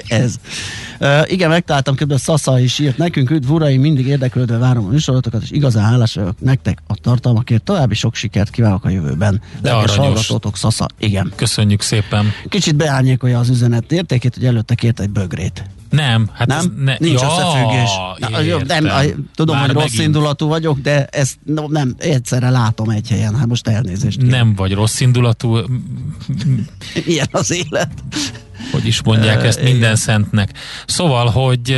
Ez. 0.08 0.36
Uh, 1.00 1.32
igen, 1.32 1.50
megtaláltam, 1.50 1.95
kb. 1.95 2.17
Szasza 2.17 2.60
is 2.60 2.80
írt 2.80 2.97
nekünk, 2.97 3.30
üdv 3.30 3.52
uraim, 3.52 3.82
mindig 3.82 4.08
érdeklődve 4.08 4.58
várom 4.58 4.86
a 4.86 4.89
műsorotokat, 4.89 5.41
és 5.41 5.52
igazán 5.52 5.84
hálás 5.84 6.13
vagyok 6.13 6.39
nektek 6.39 6.80
a 6.88 6.95
tartalmakért. 6.95 7.63
További 7.63 7.95
sok 7.95 8.15
sikert 8.15 8.50
kívánok 8.50 8.86
a 8.86 8.89
jövőben. 8.89 9.41
De 9.62 9.71
Lelkes 9.71 9.95
hallgatótok, 9.95 10.58
Szasza, 10.58 10.88
igen. 11.00 11.32
Köszönjük 11.36 11.82
szépen. 11.82 12.32
Kicsit 12.50 12.76
beárnyékolja 12.76 13.39
az 13.39 13.50
üzenet 13.50 13.91
értékét, 13.91 14.34
hogy 14.34 14.45
előtte 14.45 14.76
kért 14.76 15.00
egy 15.00 15.10
bögrét. 15.10 15.63
Nem, 15.89 16.30
hát 16.34 16.47
nem? 16.47 16.58
Ez 16.58 16.67
ne, 16.78 16.95
nincs 17.00 17.21
ja, 17.21 17.28
összefüggés. 17.28 17.89
Na, 18.30 18.39
jó, 18.39 18.58
nem, 18.58 18.86
a, 18.86 19.02
tudom, 19.36 19.56
Már 19.56 19.65
hogy 19.65 19.76
megint. 19.76 19.95
rossz 19.95 20.06
indulatú 20.06 20.47
vagyok, 20.47 20.80
de 20.80 21.06
ezt 21.06 21.38
no, 21.45 21.67
nem, 21.67 21.95
egyszerre 21.97 22.50
látom 22.50 22.89
egy 22.89 23.10
helyen, 23.10 23.36
hát 23.36 23.47
most 23.47 23.67
elnézést. 23.67 24.17
Kérem. 24.17 24.38
Nem 24.38 24.56
vagy 24.56 24.73
rossz 24.73 25.00
indulatú. 25.00 25.58
Ilyen 27.06 27.28
az 27.32 27.52
élet. 27.52 27.91
Hogy 28.71 28.86
is 28.86 29.02
mondják 29.02 29.43
ezt 29.43 29.62
minden 29.62 29.95
szentnek. 29.95 30.54
Szóval, 30.86 31.28
hogy 31.28 31.76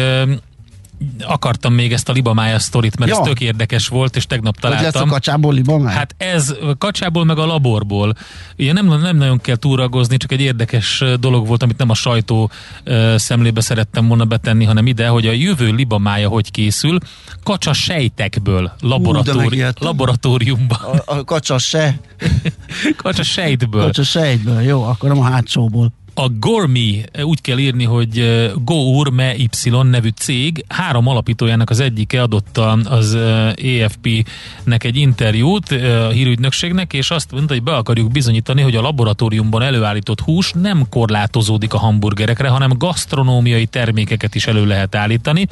akartam 1.22 1.74
még 1.74 1.94
ezt 1.94 2.10
a 2.10 2.12
libamája 2.12 2.60
sztorit, 2.60 2.98
mert 2.98 3.12
ja. 3.12 3.20
ez 3.20 3.28
tök 3.28 3.42
érdekes 3.42 3.88
volt, 3.88 4.16
és 4.16 4.26
tegnap 4.26 4.60
találtam. 4.60 4.86
Hogy 4.86 4.96
lesz 5.02 5.10
a 5.10 5.14
kacsából 5.14 5.54
libamája? 5.54 5.98
Hát 5.98 6.16
ez 6.18 6.56
kacsából 6.78 7.26
meg 7.26 7.38
a 7.38 7.46
laborból. 7.46 8.14
Ugye 8.58 8.74
nem, 8.74 8.88
nem 8.88 9.18
nagyon 9.18 9.40
kell 9.40 9.56
túragozni, 9.56 10.18
csak 10.18 10.32
egy 10.32 10.42
érdekes 10.42 11.04
dolog 11.20 11.48
volt, 11.48 11.64
amit 11.64 11.78
nem 11.78 11.90
a 11.90 11.94
sajtó 11.94 12.52
uh, 12.86 13.16
szemlébe 13.16 13.62
szerettem 13.62 14.08
volna 14.08 14.26
betenni, 14.26 14.66
hanem 14.66 14.88
ide, 14.88 15.08
hogy 15.08 15.28
a 15.28 15.32
jövő 15.32 15.72
libamája 15.72 16.28
hogy 16.28 16.52
készül. 16.52 16.98
Kacsa 17.44 17.74
sejtekből 17.74 18.72
laboratóri- 18.82 19.64
Ú, 19.64 19.66
laboratóriumban. 19.80 20.78
A, 21.06 21.16
a 21.18 21.24
kacsa 21.24 21.58
se. 21.58 22.00
kacsa 23.04 23.24
sejtből. 23.24 23.84
Kacsa 23.84 24.04
sejtből, 24.04 24.62
jó, 24.62 24.84
akkor 24.84 25.10
nem 25.10 25.20
a 25.20 25.24
hátsóból. 25.24 25.92
A 26.22 26.30
Gormi, 26.40 27.04
úgy 27.22 27.42
kell 27.42 27.58
írni, 27.58 27.84
hogy 27.84 28.42
Gourme 28.64 29.36
Y 29.36 29.50
nevű 29.70 30.10
cég 30.10 30.66
három 30.68 31.08
alapítójának 31.08 31.70
az 31.70 31.80
egyike 31.80 32.22
adott 32.22 32.58
az 32.84 33.18
EFP-nek 33.56 34.84
egy 34.84 34.96
interjút 34.96 35.72
a 35.72 36.10
hírügynökségnek, 36.10 36.94
és 36.94 37.12
azt 37.12 37.32
mondta, 37.32 37.54
hogy 37.54 37.64
be 37.64 37.76
akarjuk 37.76 38.12
bizonyítani, 38.12 38.62
hogy 38.62 38.76
a 38.76 38.82
laboratóriumban 38.82 39.62
előállított 39.62 40.20
hús 40.20 40.52
nem 40.52 40.86
korlátozódik 40.90 41.74
a 41.74 41.78
hamburgerekre, 41.78 42.50
hanem 42.50 42.78
gasztronómiai 42.78 43.66
termékeket 43.66 44.36
is 44.36 44.48
elő 44.48 44.66
lehet 44.66 44.96
állítani. 44.96 45.48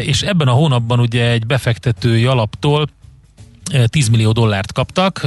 És 0.00 0.22
ebben 0.22 0.48
a 0.48 0.52
hónapban 0.52 1.00
ugye 1.00 1.30
egy 1.30 1.46
befektetői 1.46 2.24
alaptól 2.24 2.88
10 3.86 4.08
millió 4.08 4.32
dollárt 4.32 4.72
kaptak, 4.72 5.20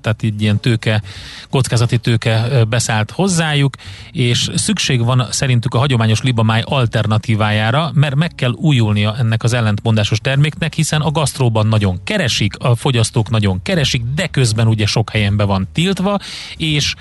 tehát 0.00 0.22
így 0.22 0.42
ilyen 0.42 0.60
tőke, 0.60 1.02
kockázati 1.50 1.98
tőke 1.98 2.64
beszállt 2.68 3.10
hozzájuk, 3.10 3.74
és 4.12 4.50
szükség 4.54 5.04
van 5.04 5.26
szerintük 5.30 5.74
a 5.74 5.78
hagyományos 5.78 6.22
libamáj 6.22 6.62
alternatívájára, 6.64 7.90
mert 7.94 8.14
meg 8.14 8.34
kell 8.34 8.50
újulnia 8.50 9.16
ennek 9.18 9.42
az 9.42 9.52
ellentmondásos 9.52 10.18
terméknek, 10.18 10.74
hiszen 10.74 11.00
a 11.00 11.10
gasztróban 11.10 11.66
nagyon 11.66 12.00
keresik, 12.04 12.56
a 12.58 12.74
fogyasztók 12.74 13.30
nagyon 13.30 13.62
keresik, 13.62 14.02
de 14.14 14.26
közben 14.26 14.66
ugye 14.66 14.86
sok 14.86 15.10
helyen 15.10 15.36
be 15.36 15.44
van 15.44 15.68
tiltva, 15.72 16.18
és 16.56 16.94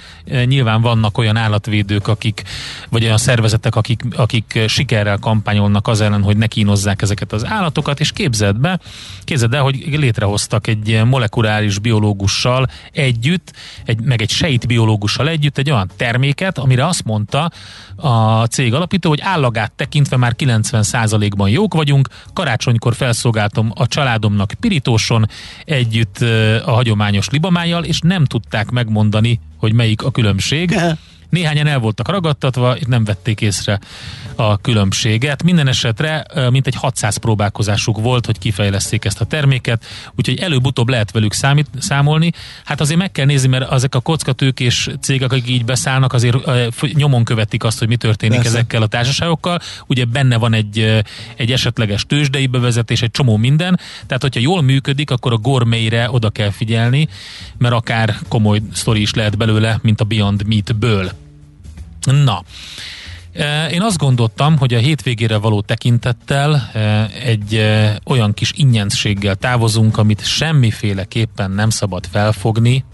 nyilván 0.45 0.81
vannak 0.81 1.17
olyan 1.17 1.37
állatvédők, 1.37 2.07
akik, 2.07 2.43
vagy 2.89 3.03
olyan 3.03 3.17
szervezetek, 3.17 3.75
akik, 3.75 4.01
akik 4.15 4.59
sikerrel 4.67 5.17
kampányolnak 5.17 5.87
az 5.87 6.01
ellen, 6.01 6.23
hogy 6.23 6.37
ne 6.37 6.47
kínozzák 6.47 7.01
ezeket 7.01 7.33
az 7.33 7.45
állatokat, 7.45 7.99
és 7.99 8.11
képzeld 8.11 8.59
be, 8.59 8.79
képzeld 9.23 9.53
el, 9.53 9.61
hogy 9.61 9.85
létrehoztak 9.91 10.67
egy 10.67 10.80
egy 10.87 11.03
molekuláris 11.05 11.79
biológussal 11.79 12.67
együtt, 12.91 13.53
egy, 13.85 14.01
meg 14.01 14.21
egy 14.21 14.29
sejt 14.29 14.67
biológussal 14.67 15.27
együtt 15.27 15.57
egy 15.57 15.71
olyan 15.71 15.89
terméket, 15.97 16.57
amire 16.57 16.85
azt 16.85 17.03
mondta 17.03 17.51
a 17.95 18.45
cég 18.45 18.73
alapító, 18.73 19.09
hogy 19.09 19.21
állagát 19.21 19.71
tekintve 19.71 20.17
már 20.17 20.35
90%-ban 20.37 21.49
jók 21.49 21.73
vagyunk, 21.73 22.09
karácsonykor 22.33 22.95
felszolgáltam 22.95 23.71
a 23.75 23.87
családomnak 23.87 24.53
pirítóson 24.59 25.29
együtt 25.65 26.17
a 26.65 26.71
hagyományos 26.71 27.29
libamájjal, 27.29 27.83
és 27.83 27.99
nem 27.99 28.25
tudták 28.25 28.69
megmondani, 28.69 29.39
hogy 29.57 29.73
melyik 29.73 30.03
a 30.03 30.11
különbség. 30.11 30.75
Néhányan 31.31 31.67
el 31.67 31.79
voltak 31.79 32.07
ragadtatva, 32.07 32.75
és 32.75 32.83
nem 32.87 33.03
vették 33.03 33.41
észre 33.41 33.79
a 34.35 34.57
különbséget. 34.57 35.43
Minden 35.43 35.67
esetre 35.67 36.25
mint 36.49 36.67
egy 36.67 36.75
600 36.75 37.17
próbálkozásuk 37.17 37.99
volt, 37.99 38.25
hogy 38.25 38.39
kifejleszték 38.39 39.05
ezt 39.05 39.21
a 39.21 39.25
terméket, 39.25 39.85
úgyhogy 40.15 40.39
előbb-utóbb 40.39 40.89
lehet 40.89 41.11
velük 41.11 41.33
számít, 41.33 41.67
számolni. 41.79 42.31
Hát 42.63 42.81
azért 42.81 42.99
meg 42.99 43.11
kell 43.11 43.25
nézni, 43.25 43.47
mert 43.47 43.71
ezek 43.71 43.95
a 43.95 43.99
kockatők 43.99 44.59
és 44.59 44.89
cégek, 45.01 45.31
akik 45.31 45.49
így 45.49 45.65
beszállnak, 45.65 46.13
azért 46.13 46.37
nyomon 46.93 47.23
követik 47.23 47.63
azt, 47.63 47.79
hogy 47.79 47.87
mi 47.87 47.95
történik 47.95 48.37
Persze. 48.37 48.57
ezekkel 48.57 48.81
a 48.81 48.87
társaságokkal. 48.87 49.59
Ugye 49.87 50.05
benne 50.05 50.37
van 50.37 50.53
egy, 50.53 51.03
egy 51.35 51.51
esetleges 51.51 52.05
tőzsdei 52.05 52.47
bevezetés, 52.47 53.01
egy 53.01 53.11
csomó 53.11 53.37
minden. 53.37 53.79
Tehát, 54.05 54.21
hogyha 54.21 54.39
jól 54.39 54.61
működik, 54.61 55.11
akkor 55.11 55.33
a 55.33 55.37
gourmetre 55.37 56.11
oda 56.11 56.29
kell 56.29 56.49
figyelni, 56.49 57.07
mert 57.57 57.73
akár 57.73 58.15
komoly 58.27 58.61
sztori 58.73 59.01
is 59.01 59.13
lehet 59.13 59.37
belőle, 59.37 59.79
mint 59.81 60.01
a 60.01 60.03
Beyond 60.03 60.47
Meat-ből. 60.47 61.11
Na, 62.05 62.43
én 63.71 63.81
azt 63.81 63.97
gondoltam, 63.97 64.57
hogy 64.57 64.73
a 64.73 64.77
hétvégére 64.77 65.37
való 65.37 65.61
tekintettel 65.61 66.71
egy 67.23 67.65
olyan 68.05 68.33
kis 68.33 68.51
ingyenséggel 68.55 69.35
távozunk, 69.35 69.97
amit 69.97 70.25
semmiféleképpen 70.25 71.51
nem 71.51 71.69
szabad 71.69 72.05
felfogni 72.11 72.85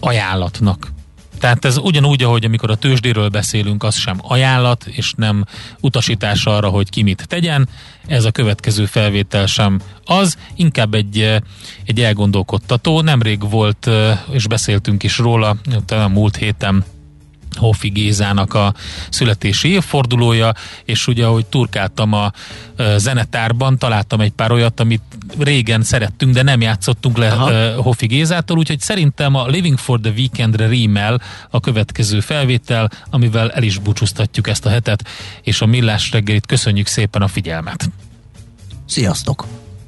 ajánlatnak. 0.00 0.94
Tehát 1.38 1.64
ez 1.64 1.78
ugyanúgy, 1.78 2.22
ahogy 2.22 2.44
amikor 2.44 2.70
a 2.70 2.74
tőzsdéről 2.76 3.28
beszélünk, 3.28 3.82
az 3.82 3.94
sem 3.94 4.18
ajánlat, 4.22 4.86
és 4.86 5.12
nem 5.16 5.44
utasítás 5.80 6.46
arra, 6.46 6.68
hogy 6.68 6.90
ki 6.90 7.02
mit 7.02 7.26
tegyen. 7.28 7.68
Ez 8.06 8.24
a 8.24 8.30
következő 8.30 8.86
felvétel 8.86 9.46
sem 9.46 9.80
az, 10.04 10.36
inkább 10.54 10.94
egy, 10.94 11.42
egy 11.84 12.00
elgondolkodtató. 12.00 13.00
Nemrég 13.00 13.50
volt, 13.50 13.90
és 14.30 14.46
beszéltünk 14.46 15.02
is 15.02 15.18
róla, 15.18 15.56
talán 15.84 16.10
múlt 16.10 16.36
héten 16.36 16.84
Hoffi 17.56 17.88
Gézának 17.88 18.54
a 18.54 18.74
születési 19.10 19.68
évfordulója, 19.68 20.52
és 20.84 21.06
ugye, 21.06 21.26
ahogy 21.26 21.46
turkáltam 21.46 22.12
a 22.12 22.32
zenetárban, 22.96 23.78
találtam 23.78 24.20
egy 24.20 24.32
pár 24.32 24.52
olyat, 24.52 24.80
amit 24.80 25.02
régen 25.38 25.82
szerettünk, 25.82 26.34
de 26.34 26.42
nem 26.42 26.60
játszottunk 26.60 27.16
le 27.16 27.30
Aha. 27.32 27.82
Hoffi 27.82 28.06
Gézától, 28.06 28.58
úgyhogy 28.58 28.80
szerintem 28.80 29.34
a 29.34 29.46
Living 29.46 29.78
for 29.78 30.00
the 30.00 30.12
Weekendre 30.16 30.66
rímel 30.66 31.20
a 31.50 31.60
következő 31.60 32.20
felvétel, 32.20 32.90
amivel 33.10 33.50
el 33.50 33.62
is 33.62 33.78
búcsúztatjuk 33.78 34.48
ezt 34.48 34.66
a 34.66 34.68
hetet, 34.68 35.08
és 35.42 35.60
a 35.60 35.66
Millás 35.66 36.10
reggelit 36.10 36.46
köszönjük 36.46 36.86
szépen 36.86 37.22
a 37.22 37.28
figyelmet. 37.28 37.90
Sziasztok! 38.86 39.65